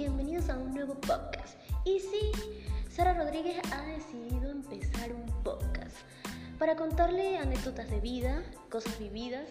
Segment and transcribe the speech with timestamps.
[0.00, 1.58] bienvenidos a un nuevo podcast.
[1.84, 2.32] Y sí,
[2.88, 5.94] Sara Rodríguez ha decidido empezar un podcast
[6.58, 9.46] para contarle anécdotas de vida, cosas vividas,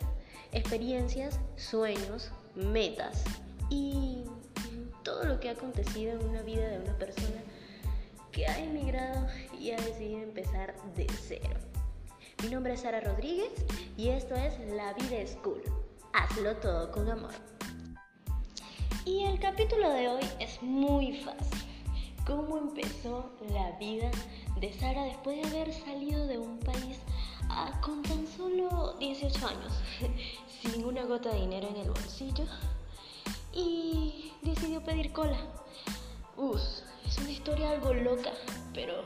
[0.51, 3.23] experiencias, sueños, metas
[3.70, 4.23] y
[5.04, 7.43] todo lo que ha acontecido en una vida de una persona
[8.31, 9.27] que ha emigrado
[9.59, 11.59] y ha decidido empezar de cero.
[12.41, 13.52] Mi nombre es Sara Rodríguez
[13.97, 15.61] y esto es La Vida School.
[16.11, 17.58] Hazlo todo con amor.
[19.05, 21.59] Y el capítulo de hoy es muy fácil.
[22.27, 24.11] ¿Cómo empezó la vida
[24.59, 26.97] de Sara después de haber salido de un país
[27.49, 29.73] ah, con tan solo 18 años,
[30.61, 32.45] sin una gota de dinero en el bolsillo?
[33.53, 35.39] Y decidió pedir cola.
[36.38, 36.61] Uf,
[37.08, 38.31] es una historia algo loca,
[38.73, 39.02] pero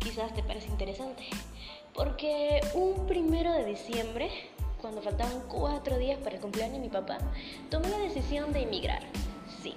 [0.00, 1.24] quizás te parece interesante.
[1.94, 4.30] Porque un primero de diciembre,
[4.82, 7.18] cuando faltaban cuatro días para el cumpleaños de mi papá,
[7.70, 9.02] tomé la decisión de emigrar.
[9.62, 9.74] Sí.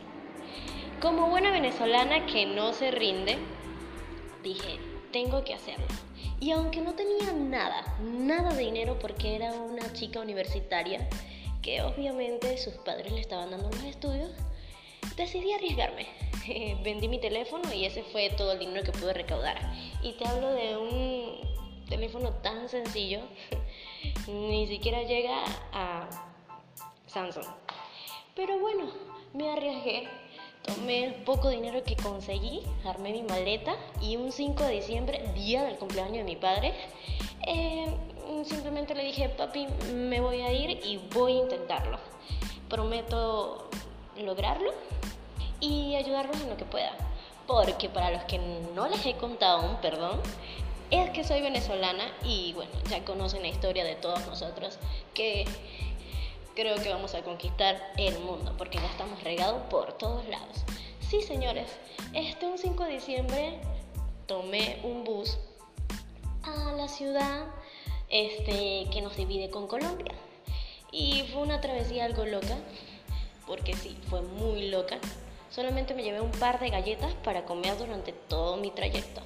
[0.99, 3.38] Como buena venezolana que no se rinde,
[4.43, 4.80] dije,
[5.13, 5.85] tengo que hacerlo.
[6.39, 11.08] Y aunque no tenía nada, nada de dinero porque era una chica universitaria,
[11.61, 14.31] que obviamente sus padres le estaban dando los estudios,
[15.15, 16.08] decidí arriesgarme.
[16.83, 19.58] Vendí mi teléfono y ese fue todo el dinero que pude recaudar.
[20.02, 21.55] Y te hablo de un
[21.87, 23.21] teléfono tan sencillo,
[24.27, 26.07] ni siquiera llega a
[27.07, 27.45] Samsung.
[28.35, 28.85] Pero bueno,
[29.33, 30.07] me arriesgué.
[30.63, 35.63] Tomé el poco dinero que conseguí, armé mi maleta y un 5 de diciembre, día
[35.63, 36.73] del cumpleaños de mi padre,
[37.45, 37.95] eh,
[38.45, 41.99] simplemente le dije, papi, me voy a ir y voy a intentarlo.
[42.67, 43.69] Prometo
[44.17, 44.71] lograrlo
[45.59, 46.91] y ayudarlos en lo que pueda.
[47.45, 48.39] Porque para los que
[48.73, 50.19] no les he contado un perdón,
[50.97, 54.77] es que soy venezolana y bueno, ya conocen la historia de todos nosotros
[55.13, 55.45] que
[56.55, 60.64] creo que vamos a conquistar el mundo porque ya estamos regados por todos lados.
[61.09, 61.70] Sí, señores,
[62.14, 63.59] este un 5 de diciembre
[64.27, 65.37] tomé un bus
[66.43, 67.45] a la ciudad
[68.09, 70.14] este, que nos divide con Colombia.
[70.91, 72.58] Y fue una travesía algo loca,
[73.47, 74.97] porque sí, fue muy loca.
[75.52, 79.21] Solamente me llevé un par de galletas para comer durante todo mi trayecto.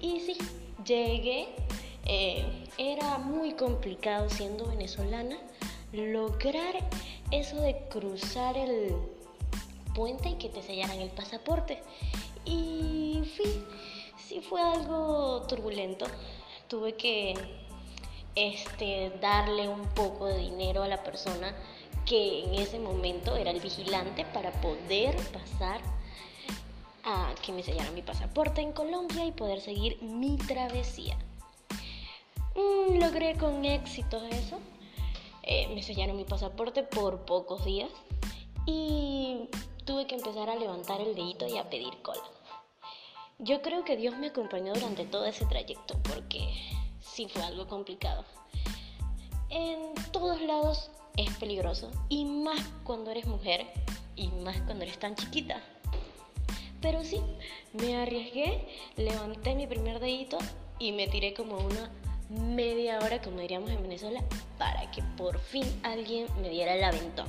[0.00, 0.36] Y sí,
[0.84, 1.48] llegué.
[2.06, 2.44] Eh,
[2.78, 5.36] era muy complicado siendo venezolana
[5.92, 6.74] lograr
[7.30, 8.94] eso de cruzar el
[9.94, 11.82] puente y que te sellaran el pasaporte.
[12.44, 13.64] Y sí,
[14.26, 16.06] sí fue algo turbulento.
[16.68, 17.34] Tuve que
[18.34, 21.54] este, darle un poco de dinero a la persona
[22.06, 25.80] que en ese momento era el vigilante para poder pasar
[27.42, 31.18] que me sellara mi pasaporte en Colombia y poder seguir mi travesía.
[32.54, 34.58] Mm, logré con éxito eso.
[35.42, 37.90] Eh, me sellaron mi pasaporte por pocos días
[38.66, 39.48] y
[39.84, 42.22] tuve que empezar a levantar el dedito y a pedir cola.
[43.38, 46.52] Yo creo que Dios me acompañó durante todo ese trayecto porque
[47.00, 48.24] sí fue algo complicado.
[49.48, 53.66] En todos lados es peligroso y más cuando eres mujer
[54.14, 55.60] y más cuando eres tan chiquita.
[56.80, 57.20] Pero sí,
[57.74, 60.38] me arriesgué, levanté mi primer dedito
[60.78, 61.90] y me tiré como una
[62.30, 64.22] media hora, como diríamos en Venezuela,
[64.56, 67.26] para que por fin alguien me diera el aventón.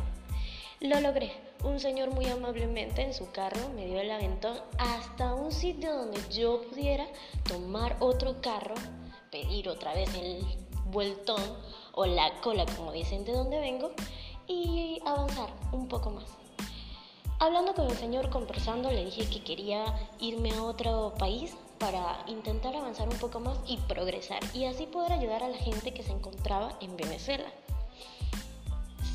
[0.79, 1.31] Lo logré.
[1.63, 6.19] Un señor muy amablemente en su carro me dio el aventón hasta un sitio donde
[6.31, 7.05] yo pudiera
[7.47, 8.73] tomar otro carro,
[9.29, 10.43] pedir otra vez el
[10.85, 11.41] vueltón
[11.93, 13.91] o la cola, como dicen de donde vengo,
[14.47, 16.40] y avanzar un poco más.
[17.41, 19.83] Hablando con el señor, conversando, le dije que quería
[20.19, 25.13] irme a otro país para intentar avanzar un poco más y progresar y así poder
[25.13, 27.51] ayudar a la gente que se encontraba en Venezuela.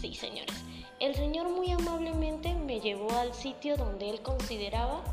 [0.01, 0.57] Sí, señores.
[0.99, 5.05] El señor muy amablemente me llevó al sitio donde él consideraba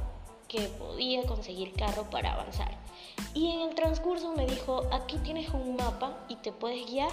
[0.47, 2.75] que podía conseguir carro para avanzar.
[3.35, 7.11] Y en el transcurso me dijo, aquí tienes un mapa y te puedes guiar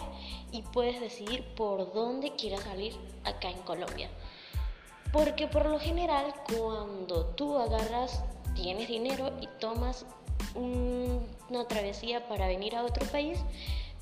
[0.50, 4.08] y puedes decidir por dónde quieras salir acá en Colombia.
[5.12, 8.22] Porque por lo general cuando tú agarras,
[8.54, 10.06] tienes dinero y tomas
[10.54, 13.38] una travesía para venir a otro país,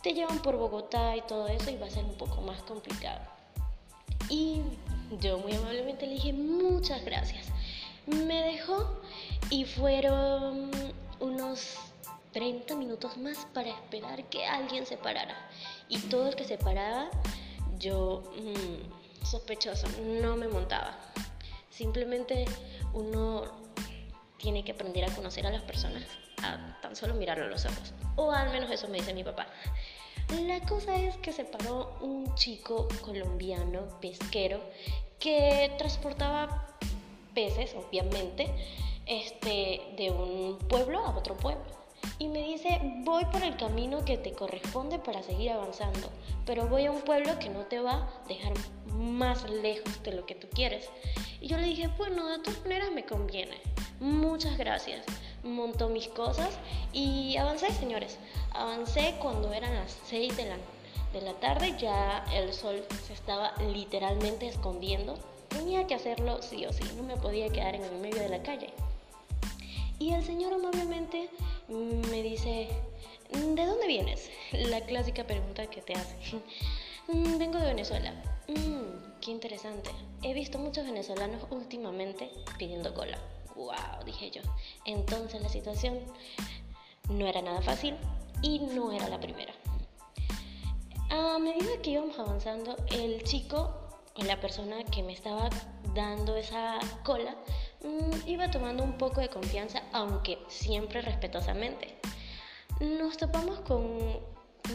[0.03, 3.21] te llevan por Bogotá y todo eso y va a ser un poco más complicado.
[4.29, 4.61] Y
[5.21, 7.47] yo muy amablemente le dije muchas gracias.
[8.07, 9.01] Me dejó
[9.51, 10.71] y fueron
[11.21, 11.77] unos
[12.33, 15.35] 30 minutos más para esperar que alguien se parara.
[15.89, 17.09] Y todo el que se paraba,
[17.79, 19.87] yo mmm, sospechoso,
[20.23, 20.97] no me montaba.
[21.71, 22.45] Simplemente
[22.93, 23.45] uno
[24.39, 26.05] tiene que aprender a conocer a las personas,
[26.43, 27.93] a tan solo mirarlo a los ojos.
[28.17, 29.47] O al menos eso me dice mi papá.
[30.47, 34.61] La cosa es que se paró un chico colombiano pesquero
[35.19, 36.77] que transportaba
[37.35, 38.47] veces, obviamente,
[39.07, 41.78] este, de un pueblo a otro pueblo.
[42.19, 46.11] Y me dice, voy por el camino que te corresponde para seguir avanzando,
[46.45, 48.53] pero voy a un pueblo que no te va a dejar
[48.93, 50.89] más lejos de lo que tú quieres.
[51.41, 53.57] Y yo le dije, bueno, de todas maneras me conviene.
[54.01, 55.05] Muchas gracias.
[55.43, 56.51] Montó mis cosas
[56.93, 58.19] y avancé, señores.
[58.53, 60.57] Avancé cuando eran las 6 de la,
[61.13, 65.17] de la tarde, ya el sol se estaba literalmente escondiendo.
[65.49, 68.43] Tenía que hacerlo sí o sí, no me podía quedar en el medio de la
[68.43, 68.73] calle.
[69.99, 71.29] Y el señor amablemente
[71.69, 72.69] me dice,
[73.31, 74.31] ¿de dónde vienes?
[74.53, 76.17] La clásica pregunta que te hace.
[77.11, 78.13] Mm, vengo de Venezuela.
[78.49, 79.89] Mm, qué interesante.
[80.23, 83.19] He visto muchos venezolanos últimamente pidiendo cola.
[83.57, 84.05] ¡Wow!
[84.05, 84.43] Dije yo.
[84.85, 86.01] Entonces la situación
[87.09, 87.97] no era nada fácil
[88.43, 89.55] y no era la primera.
[91.09, 93.75] A medida que íbamos avanzando, el chico,
[94.17, 95.49] la persona que me estaba
[95.95, 97.35] dando esa cola,
[97.83, 101.99] mm, iba tomando un poco de confianza, aunque siempre respetuosamente.
[102.81, 104.21] Nos topamos con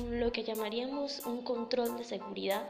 [0.09, 2.67] lo que llamaríamos un control de seguridad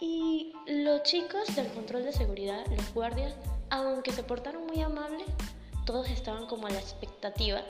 [0.00, 3.34] y los chicos del control de seguridad, los guardias,
[3.68, 5.26] aunque se portaron muy amables,
[5.84, 7.62] todos estaban como a la expectativa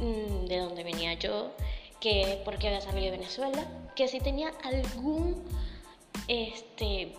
[0.00, 1.52] mm, de dónde venía yo,
[2.00, 3.64] que por qué había salido de Venezuela,
[3.94, 5.44] que si tenía algún
[6.26, 7.14] este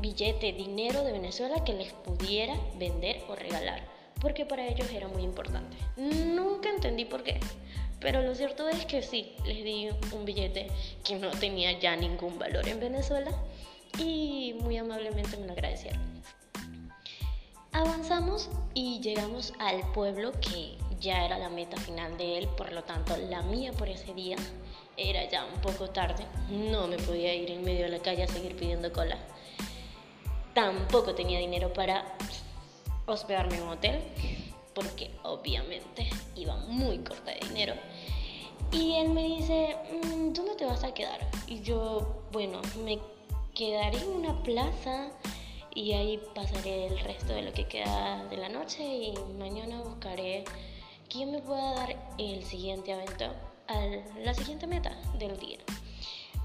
[0.00, 3.86] billete, dinero de Venezuela que les pudiera vender o regalar,
[4.20, 5.76] porque para ellos era muy importante.
[5.96, 7.40] Nunca entendí por qué,
[8.00, 10.68] pero lo cierto es que sí, les di un billete
[11.04, 13.30] que no tenía ya ningún valor en Venezuela
[13.98, 16.00] y muy amablemente me lo agradecieron.
[17.72, 22.82] Avanzamos y llegamos al pueblo que ya era la meta final de él, por lo
[22.84, 24.36] tanto la mía por ese día
[24.96, 28.28] era ya un poco tarde, no me podía ir en medio de la calle a
[28.28, 29.18] seguir pidiendo cola.
[30.56, 32.16] Tampoco tenía dinero para
[33.04, 34.00] hospedarme en un hotel,
[34.74, 37.74] porque obviamente iba muy corta de dinero.
[38.72, 41.20] Y él me dice, mm, ¿dónde te vas a quedar?
[41.46, 42.98] Y yo, bueno, me
[43.54, 45.10] quedaré en una plaza
[45.74, 50.44] y ahí pasaré el resto de lo que queda de la noche y mañana buscaré
[51.10, 53.26] quién me pueda dar el siguiente evento,
[54.24, 55.58] la siguiente meta del día.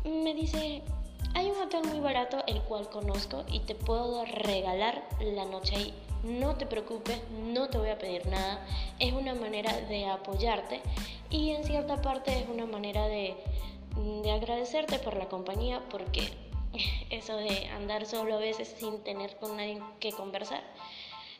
[0.03, 0.83] Me dice,
[1.33, 5.93] hay un hotel muy barato el cual conozco y te puedo regalar la noche ahí.
[6.23, 8.65] No te preocupes, no te voy a pedir nada.
[8.99, 10.81] Es una manera de apoyarte
[11.29, 13.35] y en cierta parte es una manera de,
[14.23, 16.29] de agradecerte por la compañía porque
[17.09, 20.61] eso de andar solo a veces sin tener con nadie que conversar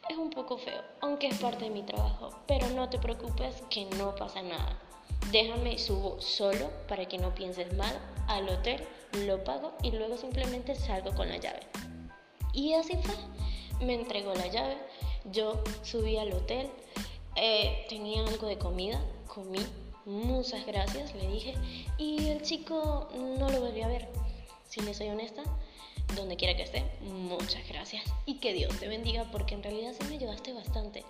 [0.09, 2.31] es un poco feo, aunque es parte de mi trabajo.
[2.47, 4.90] Pero no te preocupes que no pasa nada.
[5.29, 7.97] Déjame subo solo para que no pienses mal
[8.27, 8.85] al hotel,
[9.25, 11.61] lo pago y luego simplemente salgo con la llave.
[12.53, 13.15] Y así fue.
[13.85, 14.77] Me entregó la llave,
[15.31, 16.69] yo subí al hotel,
[17.35, 19.59] eh, tenía algo de comida, comí,
[20.05, 21.55] muchas gracias, le dije,
[21.97, 24.07] y el chico no lo volví a ver.
[24.67, 25.43] Si le soy honesta,
[26.15, 30.05] donde quiera que esté, muchas gracias y que Dios te bendiga porque en realidad sí
[30.07, 31.03] me ayudaste bastante.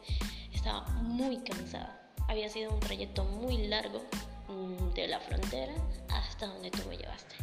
[0.54, 2.01] Estaba muy cansada.
[2.28, 4.02] Había sido un trayecto muy largo
[4.48, 5.74] mm, de la frontera
[6.10, 7.36] hasta donde tú me llevaste.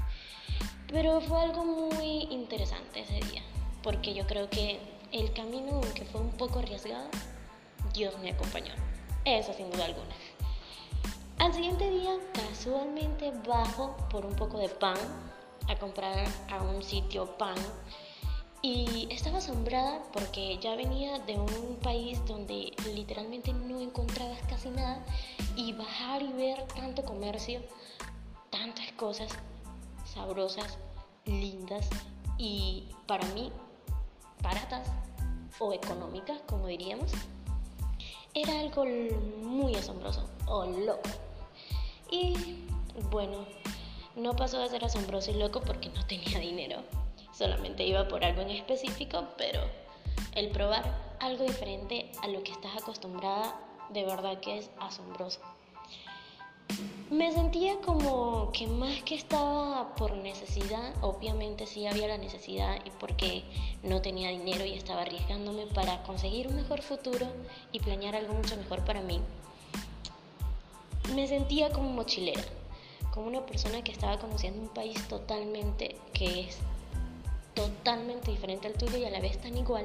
[0.89, 3.43] Pero fue algo muy interesante ese día,
[3.83, 4.81] porque yo creo que
[5.13, 7.09] el camino, aunque fue un poco arriesgado,
[7.93, 8.73] Dios me acompañó.
[9.25, 10.15] Eso sin duda alguna.
[11.39, 14.97] Al siguiente día, casualmente bajo por un poco de pan
[15.69, 17.55] a comprar a un sitio pan
[18.61, 25.05] y estaba asombrada porque ya venía de un país donde literalmente no encontrabas casi nada
[25.57, 27.61] y bajar y ver tanto comercio,
[28.51, 29.31] tantas cosas
[30.05, 30.79] sabrosas,
[31.25, 31.89] lindas
[32.37, 33.53] y para mí
[34.43, 34.89] baratas
[35.59, 37.13] o económicas, como diríamos,
[38.35, 38.85] era algo
[39.43, 41.09] muy asombroso o loco.
[42.11, 42.65] Y
[43.11, 43.45] bueno,
[44.17, 46.83] no pasó de ser asombroso y loco porque no tenía dinero.
[47.39, 49.61] Solamente iba por algo en específico, pero
[50.35, 50.83] el probar
[51.21, 53.55] algo diferente a lo que estás acostumbrada,
[53.91, 55.39] de verdad que es asombroso.
[57.11, 62.91] Me sentía como que más que estaba por necesidad, obviamente sí había la necesidad y
[62.99, 63.45] porque
[63.85, 67.29] no tenía dinero y estaba arriesgándome para conseguir un mejor futuro
[67.71, 69.21] y planear algo mucho mejor para mí.
[71.15, 72.43] Me sentía como mochilera
[73.15, 76.59] como una persona que estaba conociendo un país totalmente que es
[77.59, 79.85] totalmente diferente al tuyo y a la vez tan igual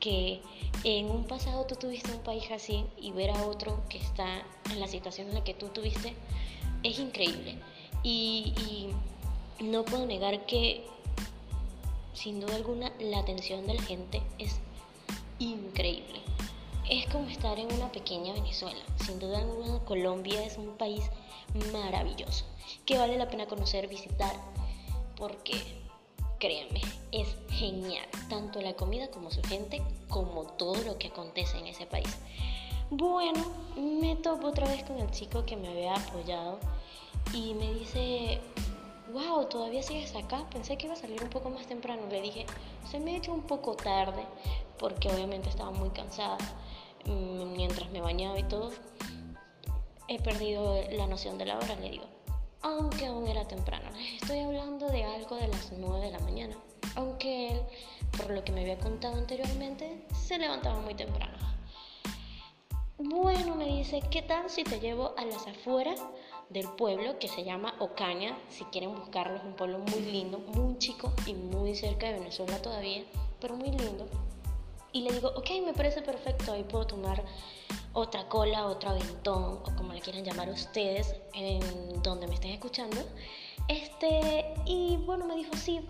[0.00, 0.42] que
[0.84, 4.80] en un pasado tú tuviste un país así y ver a otro que está en
[4.80, 6.12] la situación en la que tú tuviste
[6.82, 7.56] es increíble
[8.02, 8.52] y,
[9.60, 10.84] no puedo negar que
[12.12, 14.56] sin duda alguna la atención de la gente es
[15.38, 16.20] increíble.
[16.90, 18.80] Es como estar en una pequeña Venezuela.
[19.06, 21.04] Sin duda alguna, Colombia es un país
[21.72, 22.44] maravilloso
[22.84, 24.34] que vale la pena conocer, visitar,
[25.16, 25.83] porque
[26.44, 31.68] créanme, es genial, tanto la comida como su gente, como todo lo que acontece en
[31.68, 32.18] ese país.
[32.90, 33.42] Bueno,
[33.76, 36.58] me topo otra vez con el chico que me había apoyado
[37.32, 38.42] y me dice,
[39.14, 42.02] wow, todavía sigues acá, pensé que iba a salir un poco más temprano.
[42.10, 42.44] Le dije,
[42.90, 44.26] se me ha hecho un poco tarde,
[44.78, 46.36] porque obviamente estaba muy cansada
[47.06, 48.70] mm, mientras me bañaba y todo.
[50.08, 52.13] He perdido la noción de la hora, le digo
[52.64, 53.90] aunque aún era temprano.
[54.20, 56.56] Estoy hablando de algo de las 9 de la mañana,
[56.96, 57.60] aunque él,
[58.16, 61.36] por lo que me había contado anteriormente, se levantaba muy temprano.
[62.96, 66.02] Bueno, me dice, ¿qué tal si te llevo a las afueras
[66.48, 68.38] del pueblo que se llama Ocaña?
[68.48, 72.62] Si quieren buscarlo, es un pueblo muy lindo, muy chico y muy cerca de Venezuela
[72.62, 73.04] todavía,
[73.40, 74.08] pero muy lindo.
[74.94, 77.24] Y le digo, ok, me parece perfecto, ahí puedo tomar
[77.94, 81.60] otra cola, otro aventón, o como le quieran llamar ustedes, en
[82.00, 83.02] donde me estén escuchando.
[83.66, 85.80] Este, y bueno, me dijo sí,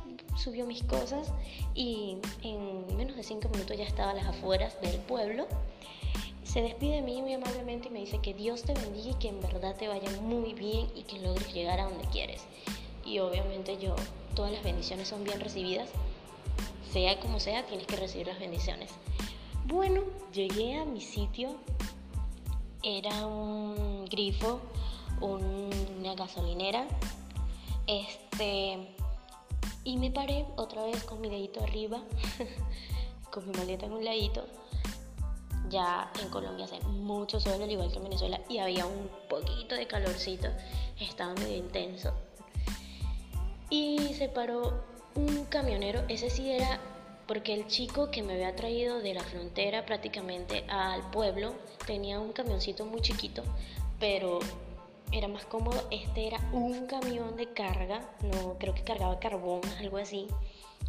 [0.42, 1.32] subió mis cosas
[1.74, 5.48] y en menos de cinco minutos ya estaba a las afueras del pueblo.
[6.42, 9.28] Se despide de mí muy amablemente y me dice que Dios te bendiga y que
[9.28, 12.46] en verdad te vaya muy bien y que logres llegar a donde quieres.
[13.04, 13.96] Y obviamente yo,
[14.34, 15.90] todas las bendiciones son bien recibidas.
[16.94, 18.88] Sea como sea, tienes que recibir las bendiciones.
[19.66, 21.58] Bueno, llegué a mi sitio
[22.84, 24.60] era un grifo,
[25.20, 26.86] una gasolinera.
[27.88, 28.94] Este,
[29.82, 32.00] y me paré otra vez con mi dedito arriba,
[33.32, 34.46] con mi maleta en un ladito.
[35.70, 39.74] Ya en Colombia hace mucho sol, al igual que en Venezuela, y había un poquito
[39.74, 40.46] de calorcito.
[41.00, 42.12] Estaba medio intenso.
[43.68, 46.80] Y se paró un camionero, ese sí era
[47.26, 51.54] porque el chico que me había traído de la frontera prácticamente al pueblo
[51.86, 53.42] tenía un camioncito muy chiquito,
[53.98, 54.40] pero
[55.12, 55.86] era más cómodo.
[55.90, 60.26] Este era un camión de carga, no creo que cargaba carbón, algo así.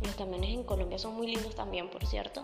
[0.01, 2.43] Los camiones en Colombia son muy lindos también, por cierto.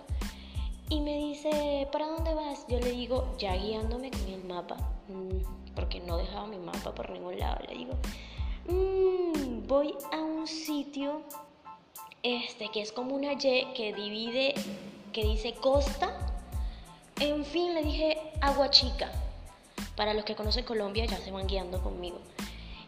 [0.90, 2.66] Y me dice, ¿para dónde vas?
[2.68, 7.10] Yo le digo, ya guiándome con el mapa, mm, porque no dejaba mi mapa por
[7.10, 7.60] ningún lado.
[7.68, 7.94] Le digo,
[8.68, 11.24] mmm, voy a un sitio
[12.24, 13.38] este, que es como una Y
[13.74, 14.54] que divide,
[15.14, 16.18] que dice costa.
[17.20, 19.12] En fin, le dije agua chica.
[19.96, 22.20] Para los que conocen Colombia ya se van guiando conmigo.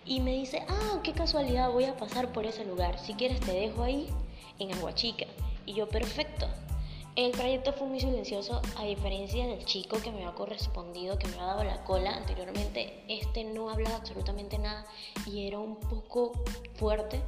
[0.05, 2.99] Y me dice, ah, qué casualidad, voy a pasar por ese lugar.
[2.99, 4.09] Si quieres te dejo ahí,
[4.59, 5.25] en Agua Chica.
[5.65, 6.47] Y yo, perfecto.
[7.15, 11.35] El trayecto fue muy silencioso, a diferencia del chico que me había correspondido, que me
[11.35, 13.03] había dado la cola anteriormente.
[13.07, 14.85] Este no hablaba absolutamente nada
[15.27, 16.31] y era un poco
[16.73, 17.21] fuerte.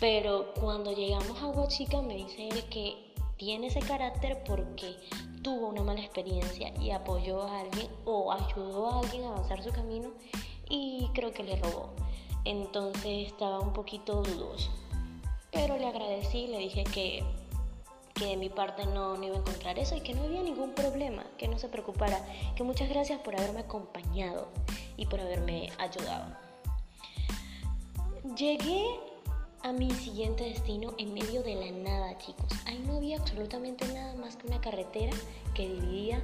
[0.00, 4.96] Pero cuando llegamos a Agua Chica me dice que tiene ese carácter porque
[5.42, 9.70] tuvo una mala experiencia y apoyó a alguien o ayudó a alguien a avanzar su
[9.70, 10.10] camino
[10.68, 11.90] y creo que le robó.
[12.44, 14.70] Entonces estaba un poquito dudoso.
[15.50, 17.24] Pero le agradecí, le dije que,
[18.14, 20.72] que de mi parte no, no iba a encontrar eso y que no había ningún
[20.72, 22.24] problema, que no se preocupara,
[22.54, 24.48] que muchas gracias por haberme acompañado
[24.96, 26.36] y por haberme ayudado.
[28.36, 28.84] Llegué
[29.62, 32.46] a mi siguiente destino en medio de la nada, chicos.
[32.66, 35.12] Ahí no había absolutamente nada más que una carretera
[35.54, 36.22] que dividía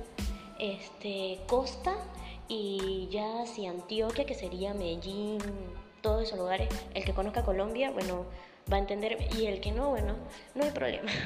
[0.58, 1.96] este, Costa
[2.48, 5.38] y ya hacia Antioquia, que sería Medellín,
[6.02, 6.68] todos esos lugares.
[6.94, 8.26] El que conozca Colombia, bueno,
[8.70, 10.14] va a entender y el que no, bueno,
[10.54, 11.10] no hay problema.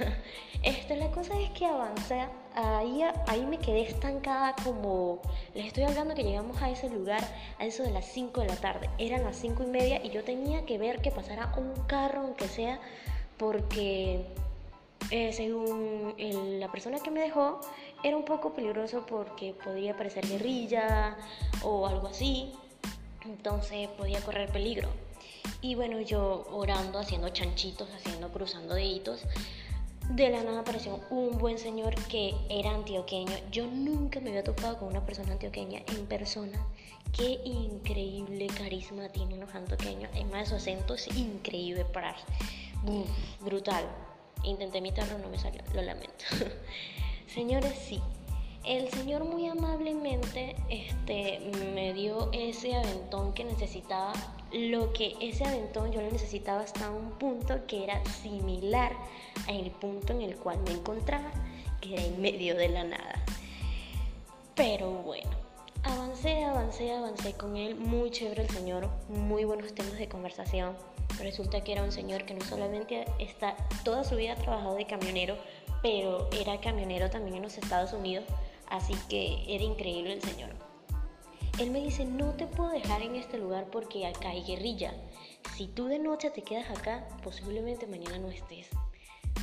[0.63, 5.21] Este, la cosa es que avancé, ahí, ahí me quedé estancada como,
[5.55, 7.23] les estoy hablando que llegamos a ese lugar
[7.61, 10.25] a eso de las 5 de la tarde, eran las 5 y media y yo
[10.25, 12.81] tenía que ver que pasara un carro, aunque sea,
[13.37, 14.27] porque
[15.11, 16.15] eh, según
[16.59, 17.61] la persona que me dejó,
[18.03, 21.17] era un poco peligroso porque podría parecer guerrilla
[21.63, 22.53] o algo así,
[23.25, 24.89] entonces podía correr peligro.
[25.61, 29.23] Y bueno, yo orando, haciendo chanchitos, haciendo, cruzando deditos.
[30.11, 33.33] De la nada apareció un buen señor que era antioqueño.
[33.51, 36.65] Yo nunca me había topado con una persona antioqueña en persona.
[37.13, 40.11] Qué increíble carisma tienen los antioqueños.
[40.15, 42.15] Es más, su acento es increíble para...
[43.41, 43.85] brutal.
[44.45, 46.25] Intenté imitarlo, no me salió, lo lamento.
[47.27, 48.01] Señores, sí.
[48.67, 51.39] El señor muy amablemente este,
[51.73, 54.13] me dio ese aventón que necesitaba
[54.53, 58.93] lo que ese aventón yo lo necesitaba hasta un punto que era similar
[59.49, 61.31] al punto en el cual me encontraba,
[61.81, 63.25] que era en medio de la nada.
[64.57, 65.31] Pero bueno,
[65.85, 70.77] avancé, avancé, avancé con él, muy chévere el señor, muy buenos temas de conversación.
[71.21, 75.37] Resulta que era un señor que no solamente está toda su vida trabajado de camionero,
[75.83, 78.25] pero era camionero también en los Estados Unidos,
[78.69, 80.51] así que era increíble el señor.
[81.59, 84.93] Él me dice, no te puedo dejar en este lugar porque acá hay guerrilla.
[85.57, 88.69] Si tú de noche te quedas acá, posiblemente mañana no estés.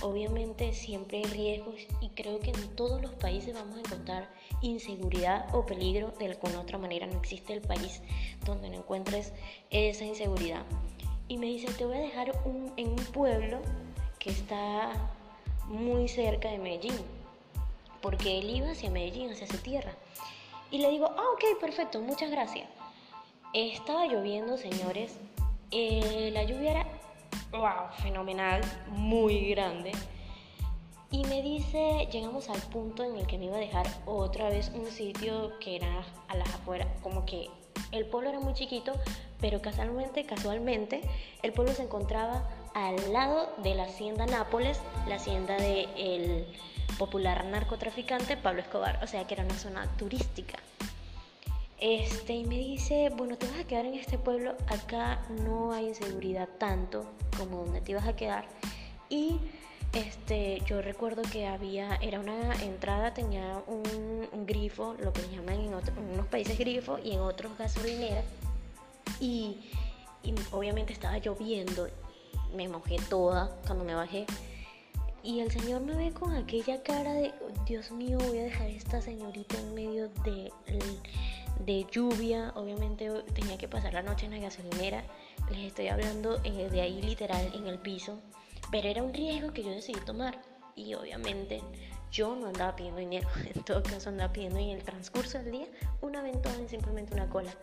[0.02, 4.30] Obviamente siempre hay riesgos y creo que en todos los países vamos a encontrar
[4.62, 7.08] inseguridad o peligro de alguna otra manera.
[7.08, 8.02] No existe el país
[8.46, 9.34] donde no encuentres
[9.70, 10.64] esa inseguridad.
[11.28, 12.32] Y me dice, te voy a dejar
[12.78, 13.60] en un pueblo
[14.20, 14.92] que está
[15.68, 16.94] muy cerca de Medellín,
[18.04, 19.94] porque él iba hacia Medellín, hacia su tierra.
[20.70, 22.68] Y le digo, ah, ok, perfecto, muchas gracias.
[23.54, 25.18] Estaba lloviendo, señores.
[25.72, 26.88] Eh, la lluvia era
[27.52, 29.94] wow, fenomenal, muy grande.
[31.12, 34.72] Y me dice, llegamos al punto en el que me iba a dejar otra vez
[34.74, 37.50] un sitio que era a las afueras, como que
[37.92, 38.94] el pueblo era muy chiquito,
[39.40, 41.02] pero casualmente, casualmente,
[41.44, 46.46] el pueblo se encontraba al lado de la hacienda Nápoles, la hacienda del
[46.98, 50.58] popular narcotraficante Pablo Escobar, o sea que era una zona turística.
[51.80, 55.88] Este, y me dice, bueno, te vas a quedar en este pueblo, acá no hay
[55.90, 57.06] inseguridad tanto
[57.38, 58.46] como donde te ibas a quedar.
[59.10, 59.38] Y
[59.92, 65.74] este, yo recuerdo que había, era una entrada, tenía un, grifo, lo que llaman en,
[65.74, 68.26] unos países grifo y en otros gasolineras.
[69.20, 69.58] Y,
[70.24, 71.88] y obviamente estaba lloviendo,
[72.54, 74.26] me mojé toda cuando me bajé.
[75.24, 77.34] Y el señor me ve con aquella cara de,
[77.66, 80.52] Dios mío, voy a dejar a esta señorita en medio de
[81.60, 85.04] de lluvia, obviamente tenía que pasar la noche en la gasolinera,
[85.52, 88.20] les estoy hablando eh, de ahí literal en el piso,
[88.72, 90.40] pero era un riesgo que yo decidí tomar.
[90.76, 91.62] Y obviamente
[92.12, 95.68] yo no andaba pidiendo dinero, en todo caso andaba pidiendo en el transcurso del día
[96.02, 97.54] una ventana y simplemente una cola.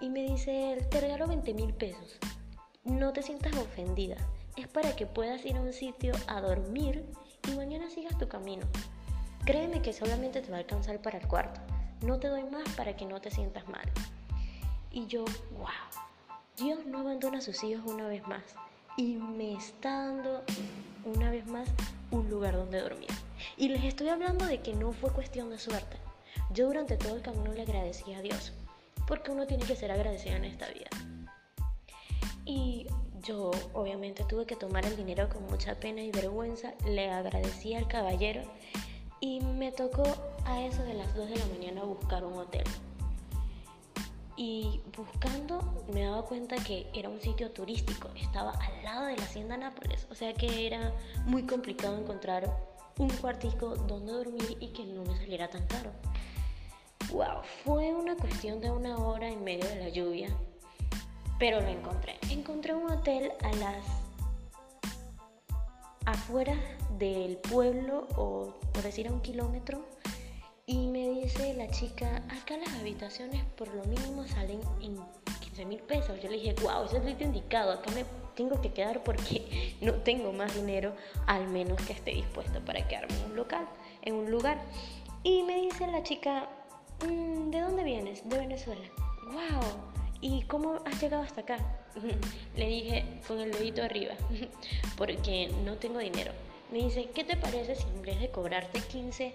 [0.00, 2.18] Y me dice, te regalo 20 mil pesos,
[2.88, 4.16] no te sientas ofendida,
[4.56, 7.04] es para que puedas ir a un sitio a dormir
[7.48, 8.66] y mañana sigas tu camino.
[9.44, 11.60] Créeme que solamente te va a alcanzar para el cuarto
[12.02, 13.88] no te doy más para que no te sientas mal.
[14.90, 15.24] Y yo,
[15.56, 15.68] wow,
[16.56, 18.42] Dios no abandona a sus hijos una vez más
[18.96, 20.42] y me está dando
[21.04, 21.68] una vez más
[22.10, 23.10] un lugar donde dormir.
[23.56, 25.96] Y les estoy hablando de que no fue cuestión de suerte.
[26.52, 28.52] Yo durante todo el camino le agradecí a Dios,
[29.06, 30.88] porque uno tiene que ser agradecido en esta vida.
[32.48, 32.86] Y
[33.22, 37.86] yo obviamente tuve que tomar el dinero con mucha pena y vergüenza, le agradecí al
[37.86, 38.40] caballero
[39.20, 40.04] y me tocó
[40.46, 42.64] a eso de las 2 de la mañana buscar un hotel.
[44.34, 49.24] Y buscando me daba cuenta que era un sitio turístico, estaba al lado de la
[49.24, 50.94] hacienda Nápoles, o sea que era
[51.26, 52.50] muy complicado encontrar
[52.98, 55.90] un cuartico donde dormir y que no me saliera tan caro.
[57.10, 60.30] Wow, fue una cuestión de una hora en medio de la lluvia,
[61.38, 62.16] pero lo encontré.
[62.30, 63.84] Encontré un hotel a las
[66.06, 66.54] afuera
[66.98, 69.84] del pueblo o por decir a un kilómetro
[70.70, 74.96] y me dice la chica, acá las habitaciones por lo mínimo salen en
[75.40, 76.20] 15 mil pesos.
[76.22, 79.94] Yo le dije, wow, ese es el indicado, acá me tengo que quedar porque no
[79.94, 80.94] tengo más dinero,
[81.26, 83.66] al menos que esté dispuesto para quedarme en un local,
[84.02, 84.58] en un lugar.
[85.22, 86.48] Y me dice la chica,
[87.06, 88.28] mm, ¿de dónde vienes?
[88.28, 88.86] De Venezuela.
[89.24, 89.62] Wow,
[90.20, 91.58] ¿y cómo has llegado hasta acá?
[92.56, 94.14] Le dije con el dedito arriba,
[94.96, 96.32] porque no tengo dinero.
[96.72, 99.34] Me dice, ¿qué te parece si en vez de cobrarte 15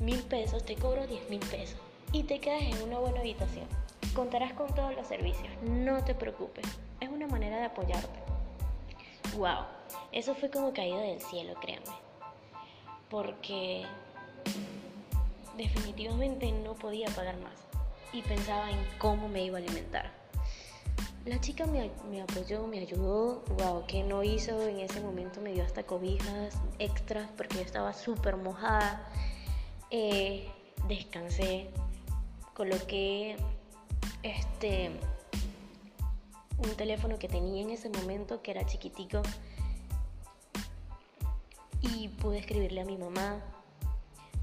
[0.00, 1.78] mil pesos, te cobro 10 mil pesos
[2.12, 3.66] y te quedas en una buena habitación?
[4.14, 6.64] Contarás con todos los servicios, no te preocupes,
[7.00, 8.18] es una manera de apoyarte.
[9.36, 9.64] Wow,
[10.12, 11.86] eso fue como caída del cielo, créanme.
[13.10, 13.84] Porque
[15.56, 17.63] definitivamente no podía pagar más
[18.14, 20.10] y pensaba en cómo me iba a alimentar.
[21.24, 25.64] La chica me, apoyó, me ayudó, wow, que no hizo en ese momento, me dio
[25.64, 29.08] hasta cobijas extras porque yo estaba súper mojada.
[29.90, 30.48] Eh,
[30.86, 31.70] descansé,
[32.54, 33.36] coloqué
[34.22, 34.90] este
[36.58, 39.22] un teléfono que tenía en ese momento que era chiquitico
[41.80, 43.42] y pude escribirle a mi mamá,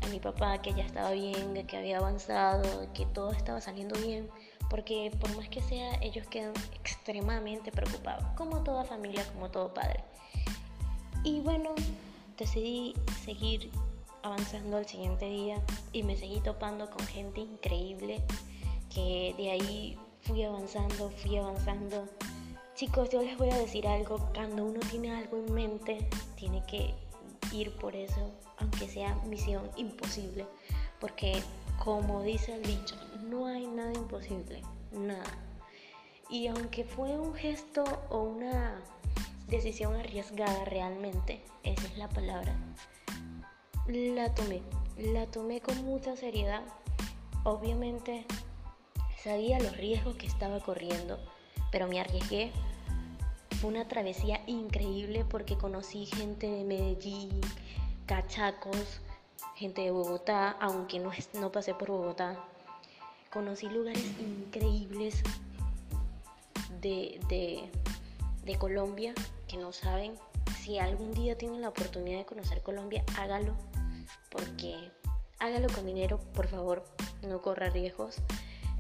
[0.02, 4.30] a mi papá que ya estaba bien, que había avanzado, que todo estaba saliendo bien,
[4.70, 10.04] porque por más que sea, ellos quedan extremadamente preocupados, como toda familia, como todo padre.
[11.24, 11.76] Y bueno,
[12.38, 13.70] decidí seguir
[14.24, 15.62] avanzando al siguiente día
[15.94, 18.24] y me seguí topando con gente increíble,
[18.94, 22.06] que de ahí fui avanzando, fui avanzando.
[22.76, 26.96] Chicos, yo les voy a decir algo, cuando uno tiene algo en mente, tiene que
[27.52, 28.32] ir por eso,
[28.62, 30.46] aunque sea misión imposible,
[31.00, 31.42] porque
[31.84, 35.38] como dice el dicho, no hay nada imposible, nada.
[36.30, 38.82] Y aunque fue un gesto o una
[39.48, 42.56] decisión arriesgada realmente, esa es la palabra,
[43.88, 44.62] la tomé,
[44.98, 46.62] la tomé con mucha seriedad.
[47.44, 48.26] Obviamente
[49.22, 51.20] sabía los riesgos que estaba corriendo,
[51.72, 52.52] pero me arriesgué.
[53.60, 57.42] Fue una travesía increíble porque conocí gente de Medellín,
[58.12, 59.00] cachacos,
[59.56, 62.36] gente de Bogotá, aunque no, no pasé por Bogotá.
[63.32, 65.24] Conocí lugares increíbles
[66.82, 67.70] de, de,
[68.44, 69.14] de Colombia
[69.48, 70.16] que no saben.
[70.60, 73.56] Si algún día tienen la oportunidad de conocer Colombia, hágalo,
[74.30, 74.92] porque
[75.40, 76.84] hágalo con dinero, por favor,
[77.26, 78.18] no corra riesgos.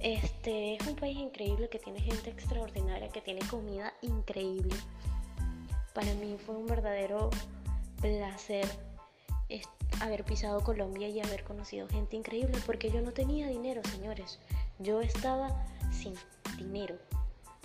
[0.02, 4.76] Este es un país increíble que tiene gente extraordinaria, que tiene comida increíble.
[5.94, 7.30] Para mí fue un verdadero
[8.02, 8.68] placer
[10.00, 14.40] haber pisado Colombia y haber conocido gente increíble porque yo no tenía dinero, señores.
[14.80, 16.16] Yo estaba sin
[16.58, 16.96] dinero.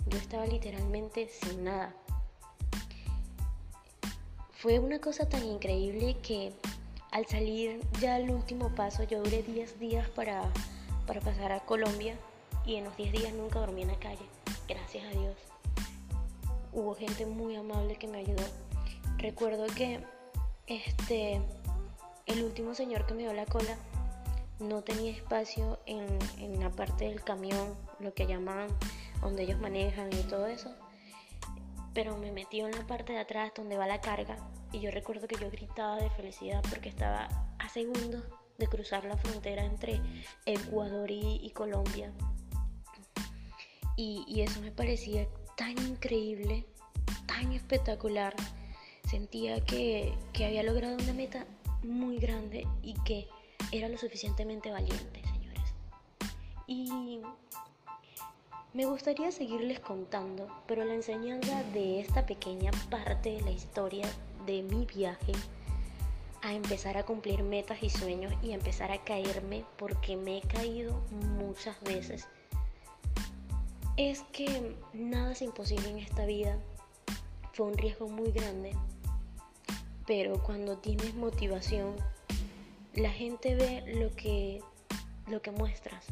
[0.07, 1.95] Yo estaba literalmente sin nada.
[4.51, 6.53] Fue una cosa tan increíble que
[7.11, 10.43] al salir ya al último paso, yo duré 10 días para,
[11.05, 12.15] para pasar a Colombia
[12.65, 14.25] y en los 10 días nunca dormí en la calle.
[14.67, 15.35] Gracias a Dios.
[16.73, 18.43] Hubo gente muy amable que me ayudó.
[19.17, 20.03] Recuerdo que
[20.67, 21.41] este
[22.27, 23.77] el último señor que me dio la cola
[24.59, 26.05] no tenía espacio en,
[26.39, 28.67] en la parte del camión, lo que llaman
[29.21, 30.73] donde ellos manejan y todo eso.
[31.93, 34.37] Pero me metió en la parte de atrás donde va la carga
[34.71, 38.23] y yo recuerdo que yo gritaba de felicidad porque estaba a segundos
[38.57, 40.01] de cruzar la frontera entre
[40.45, 42.11] Ecuador y, Colombia.
[43.95, 46.65] Y, y, eso me parecía tan increíble,
[47.25, 48.35] tan espectacular.
[49.09, 51.45] Sentía que, que había logrado una meta
[51.87, 53.27] muy grande y que
[53.71, 55.73] era lo suficientemente valiente, señores.
[56.67, 57.21] Y
[58.73, 64.07] me gustaría seguirles contando, pero la enseñanza de esta pequeña parte de la historia
[64.45, 65.33] de mi viaje
[66.43, 71.01] a empezar a cumplir metas y sueños y empezar a caerme porque me he caído
[71.39, 72.27] muchas veces
[73.97, 76.57] es que nada es imposible en esta vida.
[77.53, 78.73] Fue un riesgo muy grande,
[80.07, 81.95] pero cuando tienes motivación,
[82.95, 84.63] la gente ve lo que,
[85.27, 86.05] lo que muestras.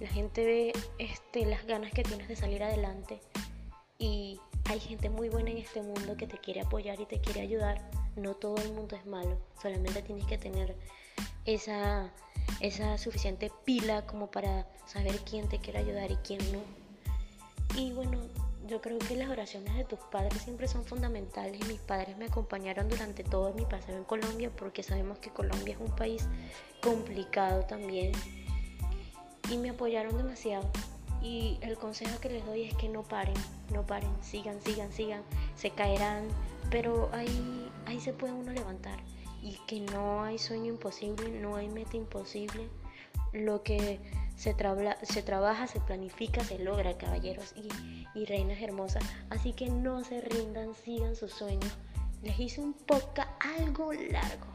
[0.00, 3.20] La gente ve este, las ganas que tienes de salir adelante.
[3.98, 7.40] Y hay gente muy buena en este mundo que te quiere apoyar y te quiere
[7.40, 7.90] ayudar.
[8.16, 9.38] No todo el mundo es malo.
[9.62, 10.74] Solamente tienes que tener
[11.44, 12.10] esa,
[12.60, 16.60] esa suficiente pila como para saber quién te quiere ayudar y quién no.
[17.78, 18.18] Y bueno,
[18.66, 22.88] yo creo que las oraciones de tus padres siempre son fundamentales mis padres me acompañaron
[22.88, 26.28] durante todo mi paseo en Colombia porque sabemos que Colombia es un país
[26.80, 28.12] complicado también
[29.50, 30.68] y me apoyaron demasiado.
[31.22, 33.34] Y el consejo que les doy es que no paren,
[33.72, 35.22] no paren, sigan, sigan, sigan,
[35.54, 36.28] se caerán,
[36.70, 38.98] pero ahí, ahí se puede uno levantar.
[39.42, 42.68] Y que no hay sueño imposible, no hay meta imposible,
[43.32, 44.00] lo que
[44.40, 44.56] se,
[45.02, 47.68] se trabaja, se planifica, se logra, caballeros y,
[48.18, 49.04] y reinas hermosas.
[49.28, 51.76] Así que no se rindan, sigan sus sueños.
[52.22, 54.46] Les hice un podcast algo largo,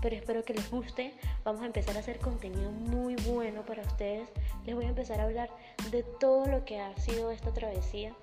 [0.00, 1.12] pero espero que les guste.
[1.44, 4.30] Vamos a empezar a hacer contenido muy bueno para ustedes.
[4.64, 5.50] Les voy a empezar a hablar
[5.90, 8.16] de todo lo que ha sido esta travesía,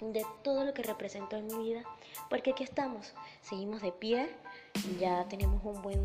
[0.00, 1.84] de todo lo que representó en mi vida,
[2.28, 4.28] porque aquí estamos, seguimos de pie,
[4.98, 6.02] ya tenemos un buen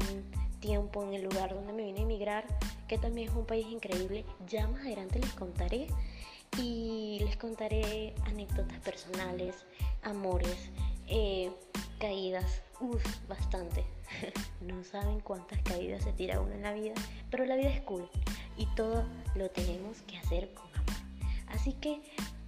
[0.63, 2.45] tiempo en el lugar donde me vine a emigrar,
[2.88, 4.23] que también es un país increíble.
[4.47, 5.88] Ya más adelante les contaré
[6.58, 9.56] y les contaré anécdotas personales,
[10.04, 10.69] amores,
[11.08, 11.52] eh,
[11.99, 13.84] caídas, uff, bastante.
[14.62, 16.93] no saben cuántas caídas se tira uno en la vida,
[17.30, 18.10] pero la vida es cool
[18.58, 19.04] y todo
[19.36, 21.04] lo tenemos que hacer con amor.
[21.47, 22.02] Así que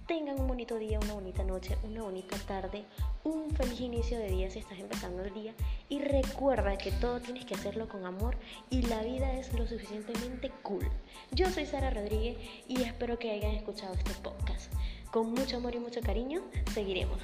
[0.06, 2.84] tengan un bonito día, una bonita noche, una bonita tarde,
[3.24, 5.52] un feliz inicio de día si estás empezando el día
[5.88, 8.36] y recuerda que todo tienes que hacerlo con amor
[8.70, 10.88] y la vida es lo suficientemente cool.
[11.32, 12.38] Yo soy Sara Rodríguez
[12.68, 14.72] y espero que hayan escuchado este podcast.
[15.10, 16.42] Con mucho amor y mucho cariño,
[16.72, 17.20] seguiremos.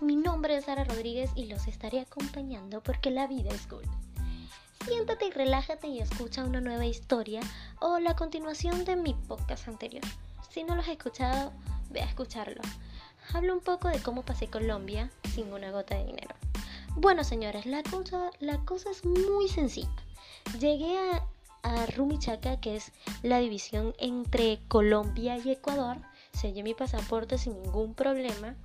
[0.00, 3.82] Mi nombre es Sara Rodríguez y los estaré acompañando porque la vida es cool.
[4.86, 7.40] Siéntate y relájate y escucha una nueva historia
[7.80, 10.04] o la continuación de mi podcast anterior.
[10.50, 11.52] Si no lo has escuchado,
[11.90, 12.62] ve a escucharlo.
[13.32, 16.34] Hablo un poco de cómo pasé Colombia sin una gota de dinero.
[16.96, 19.90] Bueno, señores, la cosa, la cosa es muy sencilla.
[20.58, 21.26] Llegué a,
[21.62, 25.98] a Rumichaca, que es la división entre Colombia y Ecuador
[26.32, 28.56] sellé mi pasaporte sin ningún problema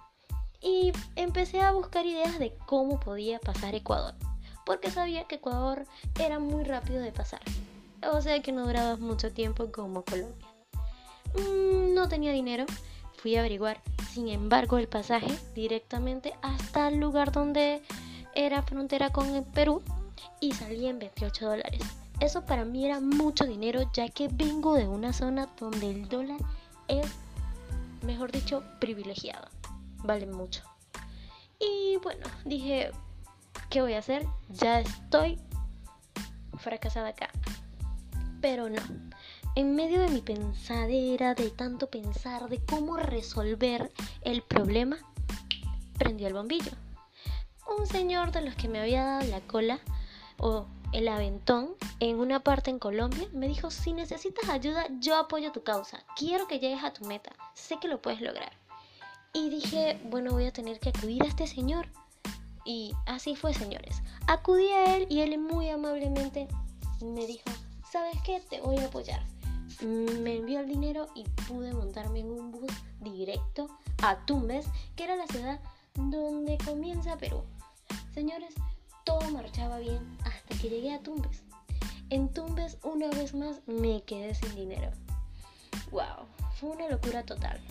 [0.62, 4.14] y empecé a buscar ideas de cómo podía pasar Ecuador.
[4.66, 5.86] porque sabía que Ecuador
[6.20, 7.40] era muy rápido de pasar.
[8.12, 10.46] O sea que no duraba mucho tiempo como Colombia.
[11.36, 12.66] Mm, no tenía dinero,
[13.14, 17.82] fui a averiguar, sin embargo, el pasaje directamente hasta el lugar donde
[18.36, 19.82] era frontera con el Perú
[20.40, 21.82] y salía en 28 dólares.
[22.20, 26.40] Eso para mí era mucho dinero ya que vengo de una zona donde el dólar
[26.88, 27.06] es,
[28.02, 29.48] mejor dicho, privilegiado.
[30.04, 30.64] Vale mucho.
[31.60, 32.92] Y bueno, dije,
[33.70, 34.26] ¿qué voy a hacer?
[34.50, 35.40] Ya estoy
[36.58, 37.30] fracasada acá.
[38.42, 38.82] Pero no.
[39.56, 44.98] En medio de mi pensadera, de tanto pensar, de cómo resolver el problema,
[45.98, 46.72] prendió el bombillo.
[47.80, 49.80] Un señor de los que me había dado la cola
[50.38, 55.52] o el aventón en una parte en Colombia me dijo, si necesitas ayuda, yo apoyo
[55.52, 56.04] tu causa.
[56.16, 57.32] Quiero que llegues a tu meta.
[57.56, 58.52] Sé que lo puedes lograr.
[59.38, 61.88] Y dije, bueno, voy a tener que acudir a este señor.
[62.66, 64.02] Y así fue, señores.
[64.26, 66.48] Acudí a él y él muy amablemente
[67.02, 67.44] me dijo,
[67.92, 68.42] ¿sabes qué?
[68.50, 69.24] Te voy a apoyar.
[69.84, 73.70] Me envió el dinero y pude montarme en un bus directo
[74.02, 75.60] a Tumbes, que era la ciudad
[75.94, 77.44] donde comienza Perú.
[78.16, 78.56] Señores,
[79.04, 81.44] todo marchaba bien hasta que llegué a Tumbes.
[82.10, 84.90] En Tumbes, una vez más, me quedé sin dinero.
[85.92, 86.26] ¡Wow!
[86.56, 87.62] Fue una locura total.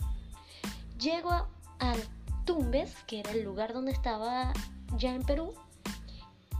[0.97, 1.45] Llego
[1.79, 2.01] al
[2.45, 4.53] Tumbes, que era el lugar donde estaba
[4.97, 5.53] ya en Perú,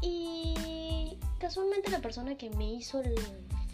[0.02, 3.16] y casualmente la persona que me hizo el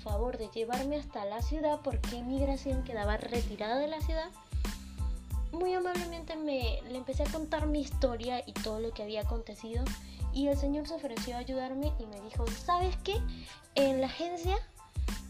[0.03, 4.29] favor de llevarme hasta la ciudad, porque migración quedaba retirada de la ciudad,
[5.53, 9.84] muy amablemente me le empecé a contar mi historia y todo lo que había acontecido
[10.34, 13.15] y el señor se ofreció a ayudarme y me dijo, ¿sabes qué?
[13.75, 14.58] En la agencia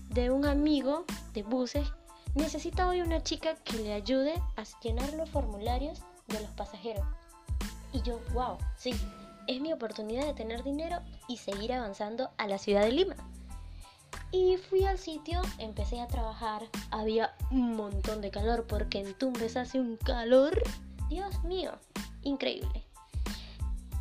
[0.10, 1.88] de un amigo de buses
[2.36, 7.06] necesita hoy una chica que le ayude a llenar los formularios de los pasajeros.
[7.92, 8.94] Y yo, wow, sí,
[9.48, 13.16] es mi oportunidad de tener dinero y seguir avanzando a la ciudad de Lima.
[14.32, 19.58] Y fui al sitio, empecé a trabajar, había un montón de calor porque en Tumbes
[19.58, 20.62] hace un calor,
[21.10, 21.74] Dios mío,
[22.24, 22.84] increíble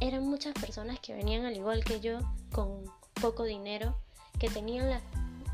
[0.02, 2.18] eran muchas personas que venían al igual que yo
[2.50, 2.84] con
[3.20, 3.96] poco dinero,
[4.40, 5.02] que tenían las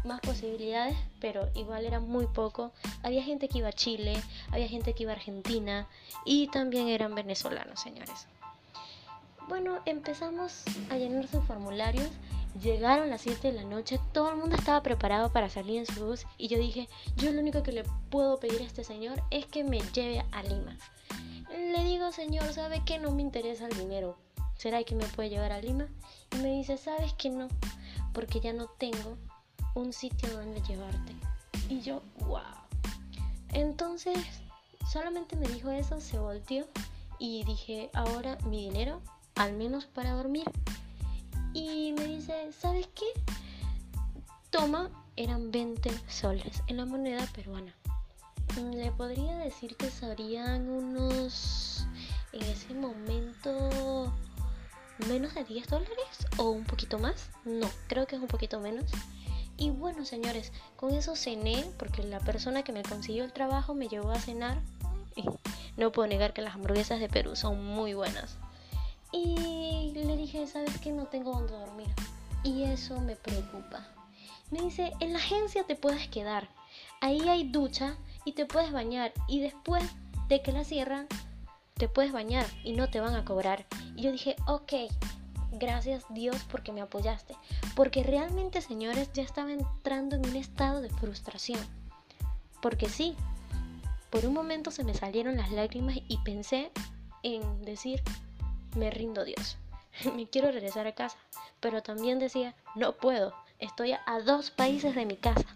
[0.05, 2.73] más posibilidades, pero igual era muy poco.
[3.03, 5.87] Había gente que iba a Chile, había gente que iba a Argentina
[6.25, 8.27] y también eran venezolanos, señores.
[9.49, 12.09] Bueno, empezamos a llenar sus formularios.
[12.63, 16.05] Llegaron las 7 de la noche, todo el mundo estaba preparado para salir en su
[16.05, 19.47] bus y yo dije, yo lo único que le puedo pedir a este señor es
[19.47, 20.77] que me lleve a Lima.
[21.51, 24.17] Le digo, señor, ¿sabe que no me interesa el dinero?
[24.59, 25.87] ¿será que me puede llevar a Lima?
[26.33, 27.49] Y me dice, sabes que no,
[28.13, 29.17] porque ya no tengo
[29.79, 31.15] un sitio donde llevarte.
[31.69, 32.41] Y yo, wow.
[33.53, 34.19] Entonces,
[34.91, 36.67] solamente me dijo eso, se volteó
[37.19, 39.01] y dije, ahora mi dinero,
[39.37, 40.51] al menos para dormir.
[41.55, 43.07] Y me dice, ¿sabes qué?
[44.51, 47.75] Toma, eran 20 soles en la moneda peruana.
[48.57, 51.87] Le podría decir que serían unos,
[52.33, 54.13] en ese momento,
[55.07, 57.31] menos de 10 dólares o un poquito más.
[57.45, 58.91] No, creo que es un poquito menos.
[59.59, 63.89] Y bueno, señores, con eso cené porque la persona que me consiguió el trabajo me
[63.89, 64.61] llevó a cenar.
[65.17, 65.25] Y
[65.77, 68.37] no puedo negar que las hamburguesas de Perú son muy buenas.
[69.13, 70.93] Y le dije, ¿sabes qué?
[70.93, 71.89] No tengo donde dormir.
[72.45, 73.87] Y eso me preocupa.
[74.51, 76.49] Me dice, en la agencia te puedes quedar.
[77.01, 79.13] Ahí hay ducha y te puedes bañar.
[79.27, 79.83] Y después
[80.29, 81.09] de que la cierran,
[81.75, 83.67] te puedes bañar y no te van a cobrar.
[83.97, 84.73] Y yo dije, ok,
[85.53, 87.35] gracias Dios porque me apoyaste.
[87.75, 91.61] Porque realmente, señores, ya estaba entrando en un estado de frustración.
[92.61, 93.17] Porque sí,
[94.11, 96.71] por un momento se me salieron las lágrimas y pensé
[97.23, 98.03] en decir,
[98.77, 99.59] me rindo Dios.
[100.17, 101.19] me quiero regresar a casa.
[101.61, 105.47] Pero también decía, no puedo, estoy a dos países de mi casa.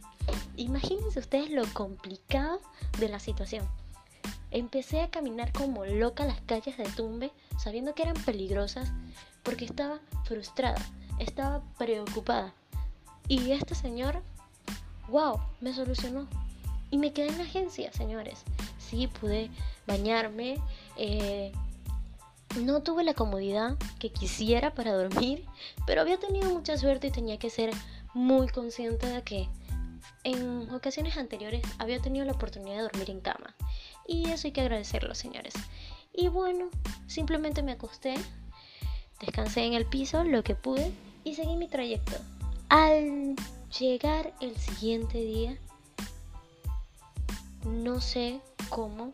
[0.57, 2.61] Imagínense ustedes lo complicado
[2.99, 3.67] de la situación.
[4.51, 8.93] Empecé a caminar como loca las calles de Tumbe, sabiendo que eran peligrosas,
[9.43, 10.81] porque estaba frustrada,
[11.19, 12.53] estaba preocupada.
[13.29, 14.23] Y este señor,
[15.09, 16.29] wow, me solucionó.
[16.91, 18.43] Y me quedé en la agencia, señores.
[18.79, 19.51] Sí, pude
[19.87, 20.59] bañarme.
[20.97, 21.53] Eh,
[22.61, 25.47] no tuve la comodidad que quisiera para dormir,
[25.87, 27.71] pero había tenido mucha suerte y tenía que ser
[28.13, 29.49] muy consciente de que
[30.25, 33.55] en ocasiones anteriores había tenido la oportunidad de dormir en cama.
[34.07, 35.55] Y eso hay que agradecerlo, señores.
[36.13, 36.69] Y bueno,
[37.07, 38.15] simplemente me acosté,
[39.23, 40.93] descansé en el piso lo que pude
[41.25, 42.17] y seguí mi trayecto.
[42.69, 43.35] Al
[43.79, 45.57] llegar el siguiente día,
[47.65, 49.13] no sé cómo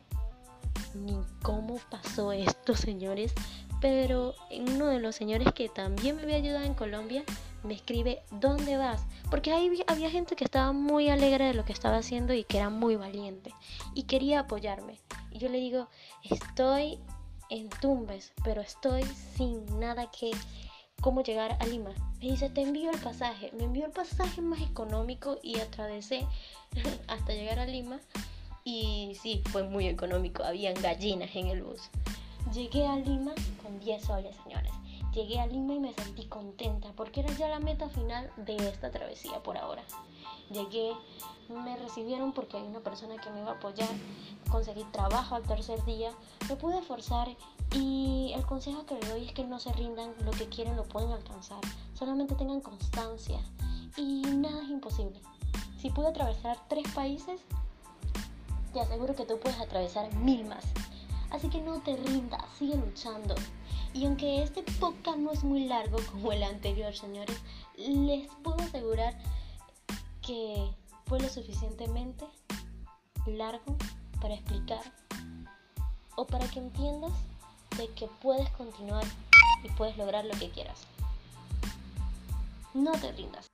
[0.94, 3.32] ni cómo pasó esto, señores,
[3.80, 7.24] Pero uno de los señores que también me había ayudado en Colombia
[7.62, 9.04] me escribe, ¿dónde vas?
[9.30, 12.58] Porque ahí había gente que estaba muy alegre de lo que estaba haciendo y que
[12.58, 13.52] era muy valiente
[13.94, 14.98] y quería apoyarme.
[15.30, 15.88] Y yo le digo,
[16.22, 16.98] estoy
[17.50, 19.02] en Tumbes, pero estoy
[19.36, 20.30] sin nada que
[21.00, 21.90] cómo llegar a Lima.
[22.20, 23.50] Me dice, te envío el pasaje.
[23.56, 26.26] Me envió el pasaje más económico y atravesé
[27.08, 28.00] hasta llegar a Lima.
[28.64, 30.42] Y sí, fue muy económico.
[30.44, 31.90] Habían gallinas en el bus.
[32.52, 34.72] Llegué a Lima con 10 soles, señores.
[35.12, 38.90] Llegué a Lima y me sentí contenta porque era ya la meta final de esta
[38.90, 39.82] travesía por ahora.
[40.50, 40.92] Llegué,
[41.48, 43.88] me recibieron porque hay una persona que me iba a apoyar,
[44.50, 46.10] conseguí trabajo al tercer día,
[46.48, 47.28] me pude esforzar
[47.72, 50.84] y el consejo que le doy es que no se rindan, lo que quieren lo
[50.84, 51.60] pueden alcanzar,
[51.94, 53.40] solamente tengan constancia
[53.96, 55.20] y nada es imposible.
[55.80, 57.40] Si pude atravesar tres países,
[58.72, 60.64] te aseguro que tú puedes atravesar mil más.
[61.30, 63.34] Así que no te rindas, sigue luchando.
[63.92, 67.36] Y aunque este podcast no es muy largo como el anterior, señores,
[67.76, 69.14] les puedo asegurar
[70.28, 70.70] que
[71.06, 72.26] fue lo suficientemente
[73.24, 73.78] largo
[74.20, 74.82] para explicar
[76.16, 77.12] o para que entiendas
[77.78, 79.04] de que puedes continuar
[79.64, 80.82] y puedes lograr lo que quieras.
[82.74, 83.46] No te rindas.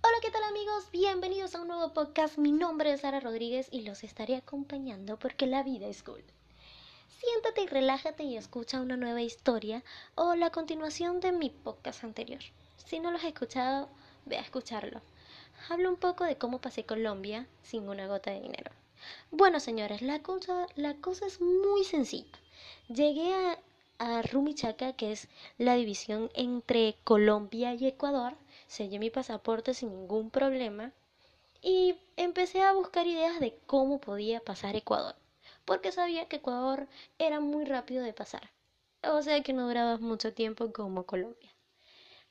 [0.00, 0.90] Hola, ¿qué tal amigos?
[0.90, 2.38] Bienvenidos a un nuevo podcast.
[2.38, 6.24] Mi nombre es Sara Rodríguez y los estaré acompañando porque la vida es cool.
[7.08, 9.82] Siéntate y relájate y escucha una nueva historia
[10.14, 12.40] o la continuación de mi podcast anterior.
[12.84, 13.88] Si no lo has escuchado,
[14.24, 15.00] ve a escucharlo.
[15.68, 18.70] Hablo un poco de cómo pasé Colombia sin una gota de dinero.
[19.30, 22.38] Bueno, señores, la cosa, la cosa es muy sencilla.
[22.88, 23.58] Llegué a,
[23.98, 28.34] a Rumichaca, que es la división entre Colombia y Ecuador.
[28.66, 30.92] Sellé mi pasaporte sin ningún problema
[31.62, 35.16] y empecé a buscar ideas de cómo podía pasar Ecuador,
[35.66, 38.50] porque sabía que Ecuador era muy rápido de pasar,
[39.02, 41.52] o sea que no duraba mucho tiempo como Colombia.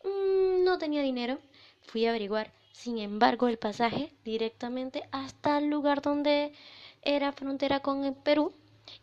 [0.04, 1.38] Mm, no tenía dinero,
[1.84, 6.52] fui a averiguar sin embargo, el pasaje directamente hasta el lugar donde
[7.02, 8.54] era frontera con el Perú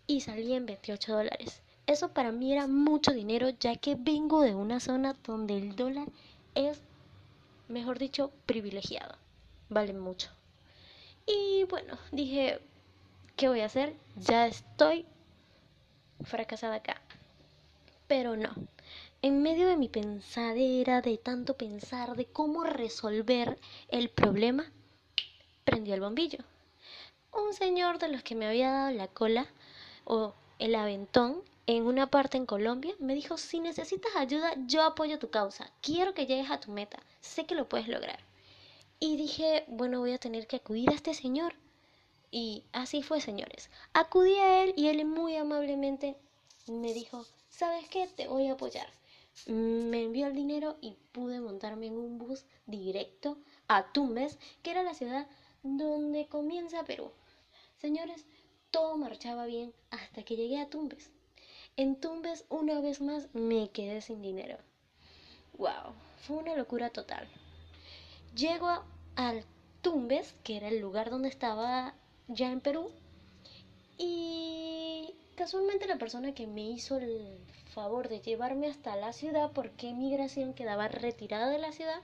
[0.07, 1.63] y salía en 28 dólares.
[1.87, 6.07] Eso para mí era mucho dinero ya que vengo de una zona donde el dólar
[6.55, 6.81] es,
[7.69, 9.17] mejor dicho, privilegiado.
[9.71, 10.29] Vale mucho.
[11.27, 12.61] Y bueno, dije,
[13.37, 13.95] ¿qué voy a hacer?
[14.17, 15.07] Ya estoy
[16.25, 17.01] fracasada acá.
[18.07, 18.55] Pero no,
[19.23, 24.71] en medio de mi pensadera, de tanto pensar, de cómo resolver el problema,
[25.65, 26.41] prendió el bombillo.
[27.33, 29.47] Un señor de los que me había dado la cola
[30.05, 35.19] o el aventón en una parte en Colombia me dijo, si necesitas ayuda, yo apoyo
[35.19, 38.19] tu causa, quiero que llegues a tu meta, sé que lo puedes lograr.
[38.99, 41.55] Y dije, bueno, voy a tener que acudir a este señor.
[42.33, 43.71] Y así fue, señores.
[43.93, 46.17] Acudí a él y él muy amablemente
[46.67, 48.09] me dijo, ¿sabes qué?
[48.09, 48.89] Te voy a apoyar
[49.47, 54.83] me envió el dinero y pude montarme en un bus directo a Tumbes, que era
[54.83, 55.27] la ciudad
[55.63, 57.11] donde comienza Perú.
[57.79, 58.25] Señores,
[58.71, 61.11] todo marchaba bien hasta que llegué a Tumbes.
[61.77, 64.59] En Tumbes, una vez más, me quedé sin dinero.
[65.59, 65.95] ¡Wow!
[66.27, 67.27] Fue una locura total.
[68.37, 68.85] Llego
[69.17, 69.45] al
[69.81, 71.95] Tumbes, que era el lugar donde estaba
[72.29, 72.91] ya en Perú,
[73.99, 77.39] y casualmente la persona que me hizo el
[77.73, 82.01] favor de llevarme hasta la ciudad porque migración quedaba retirada de la ciudad,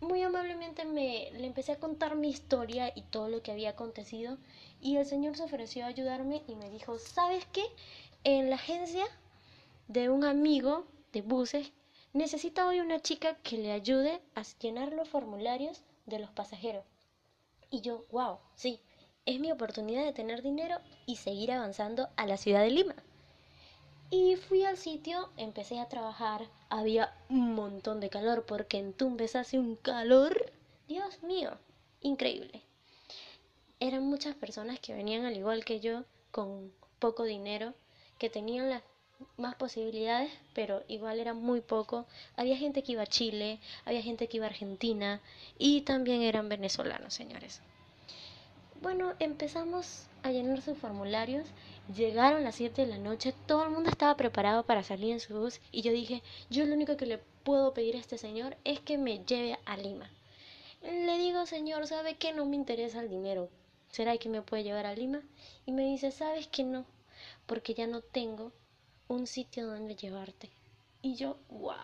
[0.00, 4.38] muy amablemente me le empecé a contar mi historia y todo lo que había acontecido
[4.80, 7.64] y el señor se ofreció a ayudarme y me dijo, ¿sabes qué?
[8.24, 9.04] En la agencia
[9.88, 11.72] de un amigo de buses
[12.12, 16.84] necesita hoy una chica que le ayude a llenar los formularios de los pasajeros.
[17.70, 18.80] Y yo, wow, sí,
[19.30, 22.96] es mi oportunidad de tener dinero y seguir avanzando a la ciudad de Lima.
[24.10, 29.36] Y fui al sitio, empecé a trabajar, había un montón de calor porque en Tumbes
[29.36, 30.52] hace un calor,
[30.88, 31.56] Dios mío,
[32.00, 32.62] increíble.
[33.78, 36.02] Eran muchas personas que venían al igual que yo,
[36.32, 37.72] con poco dinero,
[38.18, 38.82] que tenían las
[39.36, 42.06] más posibilidades, pero igual era muy poco.
[42.36, 45.20] Había gente que iba a Chile, había gente que iba a Argentina
[45.56, 47.62] y también eran venezolanos, señores.
[48.80, 51.46] Bueno, empezamos a llenar sus formularios
[51.94, 55.34] Llegaron las 7 de la noche, todo el mundo estaba preparado para salir en su
[55.34, 58.78] bus y yo dije, yo lo único que le puedo pedir a este señor es
[58.78, 60.08] que me lleve a Lima.
[60.82, 63.48] Le digo, señor, ¿sabe que no me interesa el dinero?
[63.88, 65.20] ¿Será que me puede llevar a Lima?
[65.66, 66.84] Y me dice, ¿sabes que no?
[67.46, 68.52] Porque ya no tengo
[69.08, 70.48] un sitio donde llevarte.
[71.02, 71.74] Y yo, wow.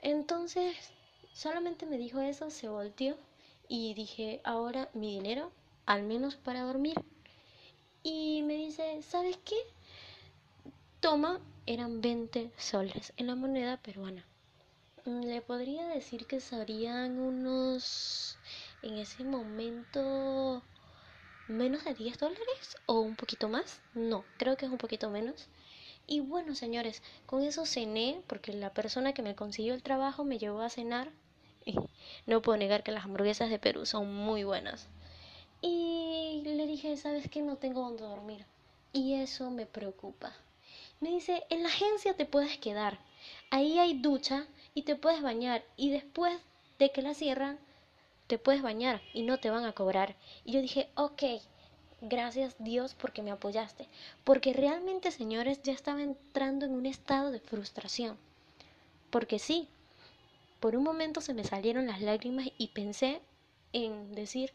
[0.00, 0.74] Entonces,
[1.32, 3.16] solamente me dijo eso, se volteó
[3.68, 5.52] y dije, ahora mi dinero,
[5.86, 6.96] al menos para dormir.
[8.02, 9.56] y me dice, ¿sabes qué?
[11.00, 14.24] Toma, eran 20 soles en la moneda peruana.
[15.04, 18.38] Mm, le podría decir que serían unos,
[18.82, 20.62] en ese momento,
[21.48, 23.80] menos de 10 dólares o un poquito más.
[23.94, 25.48] No, creo que es un poquito menos.
[26.08, 30.38] Y bueno, señores, con eso cené porque la persona que me consiguió el trabajo me
[30.38, 31.10] llevó a cenar.
[32.26, 34.88] no puedo negar que las hamburguesas de Perú son muy buenas.
[35.62, 37.42] Y le dije, ¿sabes qué?
[37.42, 38.44] No tengo donde dormir.
[38.92, 40.32] Y eso me preocupa.
[41.00, 42.98] Me dice, en la agencia te puedes quedar.
[43.50, 45.64] Ahí hay ducha y te puedes bañar.
[45.76, 46.38] Y después
[46.78, 47.58] de que la cierran,
[48.26, 50.16] te puedes bañar y no te van a cobrar.
[50.44, 51.22] Y yo dije, ok,
[52.00, 53.88] gracias Dios porque me apoyaste.
[54.24, 58.16] Porque realmente, señores, ya estaba entrando en un estado de frustración.
[59.10, 59.68] Porque sí,
[60.60, 63.20] por un momento se me salieron las lágrimas y pensé
[63.72, 64.52] en decir,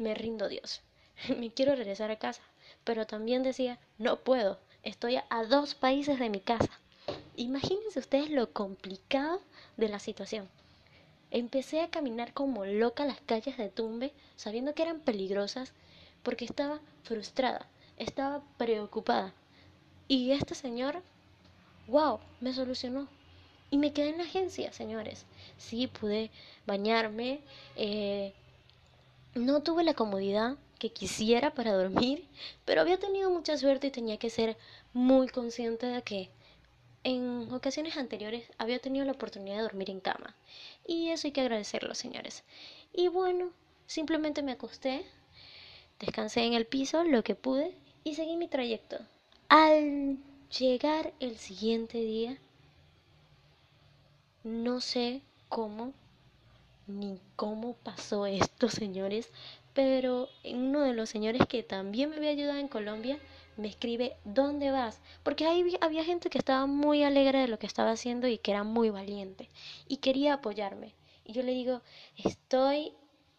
[0.00, 0.80] me rindo Dios,
[1.38, 2.42] me quiero regresar a casa,
[2.84, 6.70] pero también decía, no puedo, estoy a dos países de mi casa.
[7.36, 9.40] Imagínense ustedes lo complicado
[9.76, 10.48] de la situación.
[11.30, 15.72] Empecé a caminar como loca las calles de Tumbe, sabiendo que eran peligrosas,
[16.22, 19.32] porque estaba frustrada, estaba preocupada.
[20.08, 21.02] Y este señor,
[21.86, 23.06] wow, me solucionó.
[23.70, 25.24] Y me quedé en la agencia, señores.
[25.56, 26.30] Sí, pude
[26.66, 27.40] bañarme,
[27.76, 28.32] eh,
[29.34, 32.26] no tuve la comodidad que quisiera para dormir,
[32.64, 34.56] pero había tenido mucha suerte y tenía que ser
[34.92, 36.30] muy consciente de que
[37.04, 40.34] en ocasiones anteriores había tenido la oportunidad de dormir en cama.
[40.86, 42.44] Y eso hay que agradecerlo, señores.
[42.92, 43.52] Y bueno,
[43.86, 45.06] simplemente me acosté,
[45.98, 47.74] descansé en el piso lo que pude
[48.04, 48.98] y seguí mi trayecto.
[49.48, 50.18] Al
[50.58, 52.38] llegar el siguiente día,
[54.42, 55.92] no sé cómo
[56.90, 59.30] ni cómo pasó esto, señores,
[59.72, 63.18] pero uno de los señores que también me había ayudado en Colombia
[63.56, 65.00] me escribe, ¿dónde vas?
[65.22, 68.52] Porque ahí había gente que estaba muy alegre de lo que estaba haciendo y que
[68.52, 69.48] era muy valiente
[69.86, 70.94] y quería apoyarme.
[71.24, 71.82] Y yo le digo,
[72.16, 72.92] estoy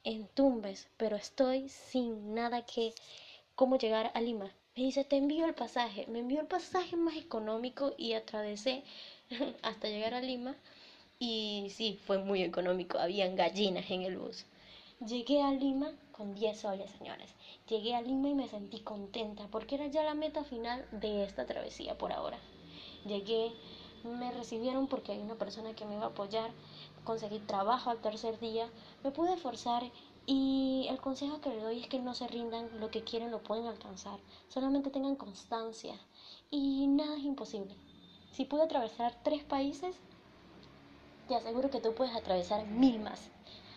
[0.03, 2.93] en Tumbes, pero estoy sin nada que,
[3.55, 4.51] cómo llegar a Lima.
[4.75, 6.05] Me dice, te envío el pasaje.
[6.07, 8.83] Me envió el pasaje más económico y atravesé
[9.63, 10.55] hasta llegar a Lima
[11.23, 14.43] y sí, fue muy económico, habían gallinas en el bus.
[15.05, 17.29] Llegué a Lima con 10 soles, señores.
[17.69, 21.45] Llegué a Lima y me sentí contenta porque era ya la meta final de esta
[21.45, 22.39] travesía por ahora.
[23.05, 23.51] Llegué,
[24.03, 26.49] me recibieron porque hay una persona que me iba a apoyar,
[27.03, 28.67] conseguí trabajo al tercer día,
[29.03, 29.83] me pude esforzar
[30.25, 33.43] y el consejo que le doy es que no se rindan, lo que quieren lo
[33.43, 34.17] pueden alcanzar,
[34.47, 35.93] solamente tengan constancia
[36.49, 37.75] y nada es imposible.
[38.31, 39.95] Si pude atravesar tres países,
[41.31, 43.29] te aseguro que tú puedes atravesar mil más.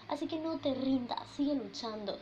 [0.08, 2.18] Así que no te rindas, sigue luchando.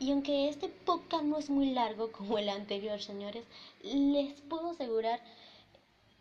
[0.00, 3.44] Y aunque este podcast no es muy largo como el anterior, señores,
[3.84, 5.20] les puedo asegurar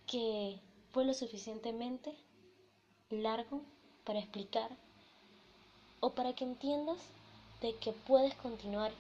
[0.05, 0.59] que
[0.91, 2.13] fue lo suficientemente
[3.09, 3.61] largo
[4.03, 4.69] para explicar
[5.99, 6.99] o para que entiendas
[7.61, 8.91] de que puedes continuar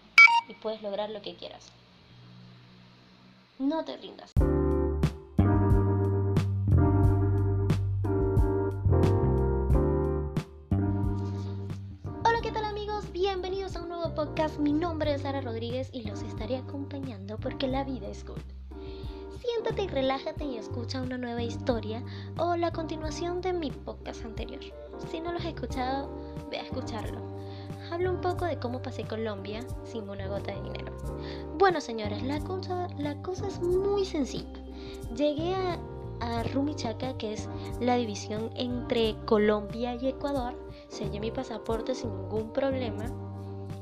[0.49, 1.67] y puedes lograr lo que quieras.
[3.59, 4.31] No te rindas.
[14.41, 18.41] Mi nombre es Sara Rodríguez y los estaré acompañando porque la vida es good.
[19.39, 22.03] Siéntate y relájate y escucha una nueva historia
[22.39, 24.59] o la continuación de mi podcast anterior.
[25.11, 26.09] Si no lo has escuchado,
[26.49, 27.21] ve a escucharlo.
[27.91, 30.97] Hablo un poco de cómo pasé Colombia sin una gota de dinero.
[31.59, 34.59] Bueno, señores, la cosa, la cosa es muy sencilla.
[35.15, 35.77] Llegué a,
[36.19, 37.47] a Rumichaca, que es
[37.79, 40.55] la división entre Colombia y Ecuador.
[40.87, 43.05] Sellé mi pasaporte sin ningún problema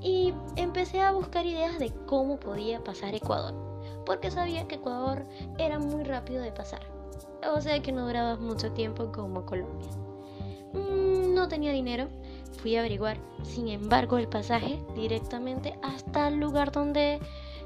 [0.02, 3.54] y empecé a buscar ideas de cómo podía pasar Ecuador,
[4.06, 5.26] porque sabía que Ecuador
[5.58, 6.82] era muy rápido de pasar,
[7.54, 9.90] o sea que no duraba mucho tiempo como Colombia.
[10.74, 12.08] Mm, no tenía dinero,
[12.62, 17.20] fui a averiguar, sin embargo, el pasaje directamente hasta el lugar donde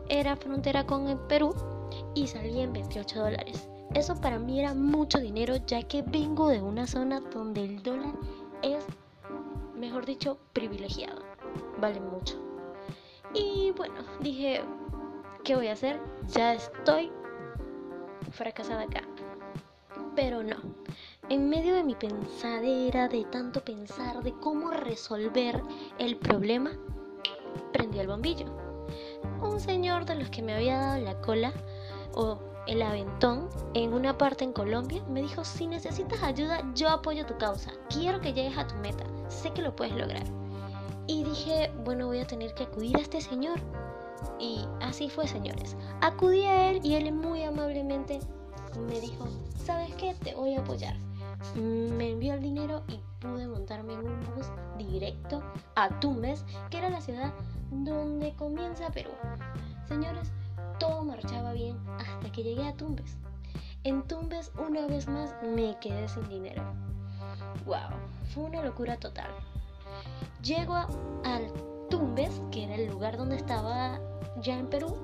[0.09, 1.53] era frontera con el Perú
[2.15, 3.69] y salí en 28 dólares.
[3.93, 8.15] Eso para mí era mucho dinero ya que vengo de una zona donde el dólar
[8.63, 8.84] es,
[9.75, 11.32] mejor dicho, privilegiado
[11.79, 12.35] vale mucho.
[13.33, 14.61] Y bueno, dije,
[15.43, 15.99] ¿qué voy a hacer?
[16.27, 17.11] Ya estoy
[18.31, 19.01] fracasada acá.
[20.15, 20.57] Pero no.
[21.29, 25.63] En medio de mi pensadera, de tanto pensar, de cómo resolver
[25.97, 26.71] el problema,
[27.71, 28.45] prendí el bombillo.
[29.41, 31.53] Un señor de los que me había dado la cola
[32.13, 37.25] o el aventón en una parte en Colombia me dijo, si necesitas ayuda, yo apoyo
[37.25, 37.71] tu causa.
[37.89, 39.05] Quiero que llegues a tu meta.
[39.27, 40.23] Sé que lo puedes lograr.
[41.07, 43.59] Y dije, bueno, voy a tener que acudir a este señor.
[44.39, 45.75] Y así fue, señores.
[46.01, 48.19] Acudí a él y él muy amablemente
[48.79, 49.27] me dijo,
[49.57, 50.15] ¿sabes qué?
[50.23, 50.95] Te voy a apoyar.
[51.55, 54.47] Me envió el dinero y pude montarme en un bus
[54.77, 55.43] directo
[55.75, 57.33] a Tumbes, que era la ciudad
[57.71, 59.11] donde comienza Perú.
[59.87, 60.31] Señores,
[60.79, 63.17] todo marchaba bien hasta que llegué a Tumbes.
[63.83, 66.63] En Tumbes, una vez más, me quedé sin dinero.
[67.65, 67.89] ¡Wow!
[68.33, 69.31] Fue una locura total.
[70.41, 71.51] Llego al
[71.89, 73.99] Tumbes, que era el lugar donde estaba
[74.41, 74.95] ya en Perú,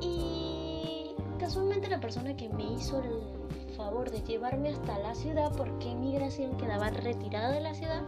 [0.00, 5.94] y casualmente la persona que me hizo el favor de llevarme hasta la ciudad, porque
[5.94, 8.02] migración quedaba retirada de la ciudad,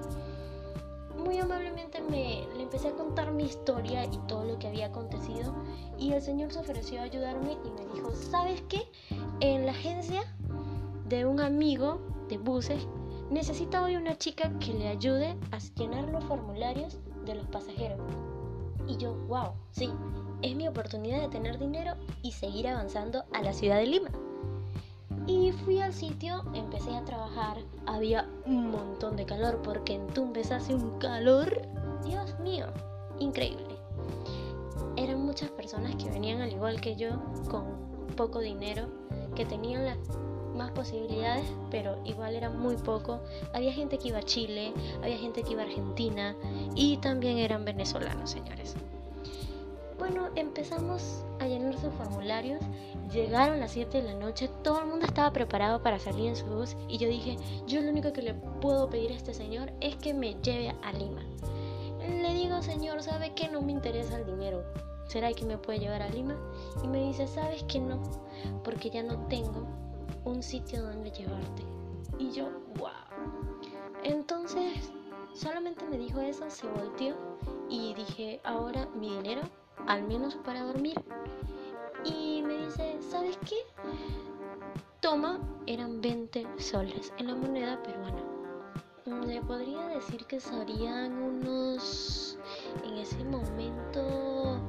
[1.25, 5.55] muy amablemente me le empecé a contar mi historia y todo lo que había acontecido
[5.99, 8.81] y el señor se ofreció a ayudarme y me dijo, ¿sabes qué?
[9.41, 10.23] En la agencia
[11.09, 12.87] de un amigo de buses
[13.31, 18.01] necesita hoy una chica que le ayude a llenar los formularios de los pasajeros.
[18.87, 19.91] Y yo, wow, sí,
[20.43, 24.11] es mi oportunidad de tener dinero y seguir avanzando a la ciudad de Lima.
[25.27, 30.51] Y fui al sitio, empecé a trabajar, había un montón de calor porque en Tumbes
[30.51, 31.63] hace un calor,
[32.05, 32.67] Dios mío,
[33.21, 33.77] increíble.
[34.97, 37.11] Eran muchas personas que venían al igual que yo,
[37.49, 37.65] con
[38.17, 38.89] poco dinero,
[39.37, 39.99] que tenían las
[40.61, 43.21] más posibilidades, pero igual era muy poco.
[43.55, 46.37] Había gente que iba a Chile, había gente que iba a Argentina
[46.75, 48.75] y también eran venezolanos, señores.
[49.99, 52.61] Bueno, empezamos a llenar sus formularios.
[53.11, 56.45] Llegaron las 7 de la noche, todo el mundo estaba preparado para salir en su
[56.45, 57.37] bus y yo dije,
[57.67, 60.93] yo lo único que le puedo pedir a este señor es que me lleve a
[60.93, 61.23] Lima.
[62.07, 64.63] Le digo, señor, ¿sabe que no me interesa el dinero?
[65.09, 66.37] ¿Será que me puede llevar a Lima?
[66.85, 68.01] Y me dice, ¿sabes que no?
[68.63, 69.67] Porque ya no tengo
[70.31, 71.65] un sitio donde llevarte.
[72.19, 72.91] Y yo, wow.
[74.05, 74.93] Entonces,
[75.35, 77.15] solamente me dijo eso, se volteó
[77.69, 79.43] y dije, ahora mi dinero
[79.87, 81.01] al menos para dormir.
[82.05, 83.57] Y me dice, ¿sabes qué?
[85.01, 88.23] Toma, eran 20 soles en la moneda peruana.
[89.27, 92.39] Le podría decir que serían unos,
[92.85, 94.61] en ese momento,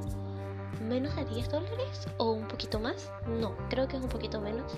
[0.88, 3.12] menos de 10 dólares o un poquito más.
[3.28, 4.72] No, creo que es un poquito menos.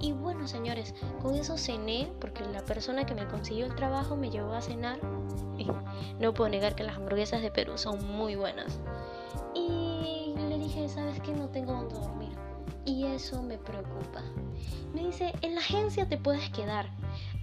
[0.00, 4.30] Y bueno, señores, con eso cené porque la persona que me consiguió el trabajo me
[4.30, 4.98] llevó a cenar.
[6.18, 8.80] No puedo negar que las hamburguesas de Perú son muy buenas.
[9.54, 11.32] Y le dije, ¿sabes qué?
[11.32, 12.32] No tengo dónde dormir.
[12.84, 14.22] Y eso me preocupa.
[14.92, 16.90] Me dice, en la agencia te puedes quedar.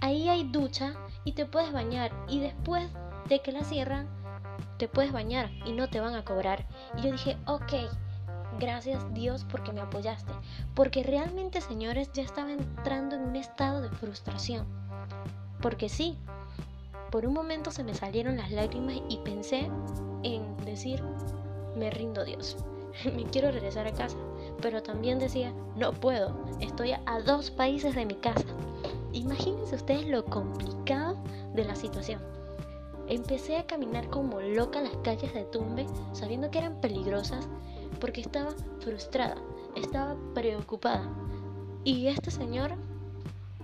[0.00, 0.94] Ahí hay ducha
[1.24, 2.12] y te puedes bañar.
[2.28, 2.86] Y después
[3.28, 4.08] de que la cierran,
[4.80, 6.66] te puedes bañar y no te van a cobrar.
[6.96, 7.74] Y yo dije, ok,
[8.58, 10.32] gracias Dios porque me apoyaste.
[10.74, 14.66] Porque realmente, señores, ya estaba entrando en un estado de frustración.
[15.60, 16.16] Porque sí,
[17.10, 19.68] por un momento se me salieron las lágrimas y pensé
[20.22, 21.02] en decir,
[21.76, 22.56] me rindo Dios.
[23.14, 24.16] me quiero regresar a casa.
[24.62, 28.46] Pero también decía, no puedo, estoy a dos países de mi casa.
[29.12, 31.18] Imagínense ustedes lo complicado
[31.52, 32.39] de la situación.
[33.10, 37.48] Empecé a caminar como loca las calles de Tumbe, sabiendo que eran peligrosas,
[38.00, 39.34] porque estaba frustrada,
[39.74, 41.10] estaba preocupada.
[41.82, 42.76] Y este señor,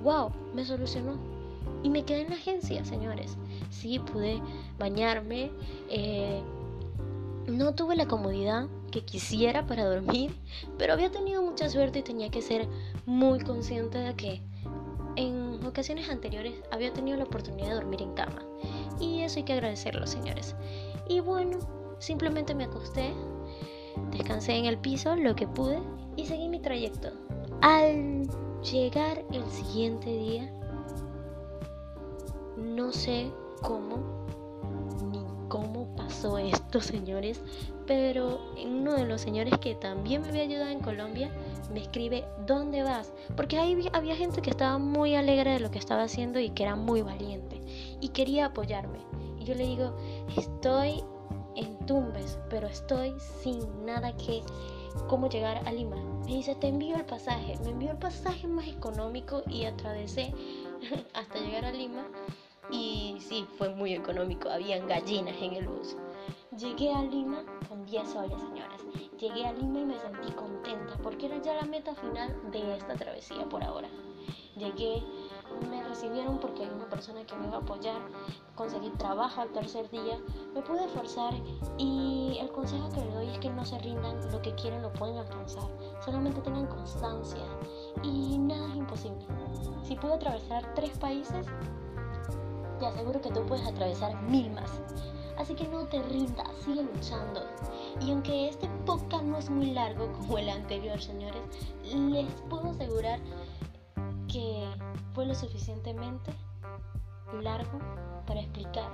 [0.03, 1.16] wow, me solucionó.
[1.84, 3.36] Y me quedé en la agencia, señores.
[3.70, 4.42] Sí, pude
[4.80, 5.53] bañarme,
[5.90, 6.42] eh,
[7.47, 10.34] no tuve la comodidad que quisiera para dormir,
[10.76, 12.66] pero había tenido mucha suerte y tenía que ser
[13.05, 14.42] muy consciente de que
[15.14, 18.42] en ocasiones anteriores había tenido la oportunidad de dormir en cama.
[19.01, 20.55] Y eso hay que agradecerlo, señores.
[21.09, 21.59] Y bueno,
[21.99, 23.12] simplemente me acosté,
[24.11, 25.80] descansé en el piso lo que pude
[26.16, 27.11] y seguí mi trayecto.
[27.62, 28.28] Al
[28.62, 30.53] llegar el siguiente día,
[32.57, 33.30] no sé
[33.62, 34.26] cómo
[35.49, 37.40] cómo pasó esto, señores,
[37.86, 41.30] pero uno de los señores que también me había ayudado en Colombia
[41.72, 43.12] me escribe, ¿dónde vas?
[43.36, 46.62] Porque ahí había gente que estaba muy alegre de lo que estaba haciendo y que
[46.62, 47.61] era muy valiente
[48.00, 49.00] y quería apoyarme.
[49.40, 49.96] Y yo le digo,
[50.36, 51.02] estoy
[51.57, 54.42] en Tumbes, pero estoy sin nada que
[55.09, 55.96] cómo llegar a Lima.
[56.24, 57.59] Me dice, te envío el pasaje.
[57.64, 60.32] Me envió el pasaje más económico y atravesé
[61.14, 62.07] hasta llegar a Lima
[62.70, 65.96] y sí, fue muy económico, habían gallinas en el bus.
[66.56, 68.80] Llegué a Lima con 10 soles, señores.
[69.18, 72.94] Llegué a Lima y me sentí contenta porque era ya la meta final de esta
[72.94, 73.88] travesía por ahora.
[74.56, 75.02] Llegué,
[75.68, 78.00] me recibieron porque hay una persona que me iba a apoyar,
[78.54, 80.18] conseguí trabajo al tercer día,
[80.54, 81.34] me pude esforzar
[81.76, 84.92] y el consejo que le doy es que no se rindan, lo que quieren lo
[84.94, 85.68] pueden alcanzar,
[86.02, 87.44] solamente tengan constancia
[88.02, 89.26] y nada es imposible.
[89.82, 91.46] Si pude atravesar tres países,
[92.78, 94.70] te aseguro que tú puedes atravesar mil más.
[95.38, 97.44] Así que no te rindas, sigue luchando.
[98.00, 101.42] Y aunque este podcast no es muy largo como el anterior, señores,
[101.84, 103.20] les puedo asegurar
[104.28, 104.66] que
[105.14, 106.32] fue lo suficientemente
[107.42, 107.78] largo
[108.26, 108.90] para explicar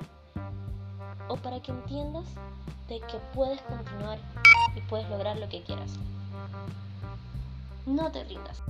[1.29, 2.27] o para que entiendas
[2.89, 4.19] de que puedes continuar
[4.77, 5.99] y puedes lograr lo que quieras.
[7.87, 8.63] No te rindas.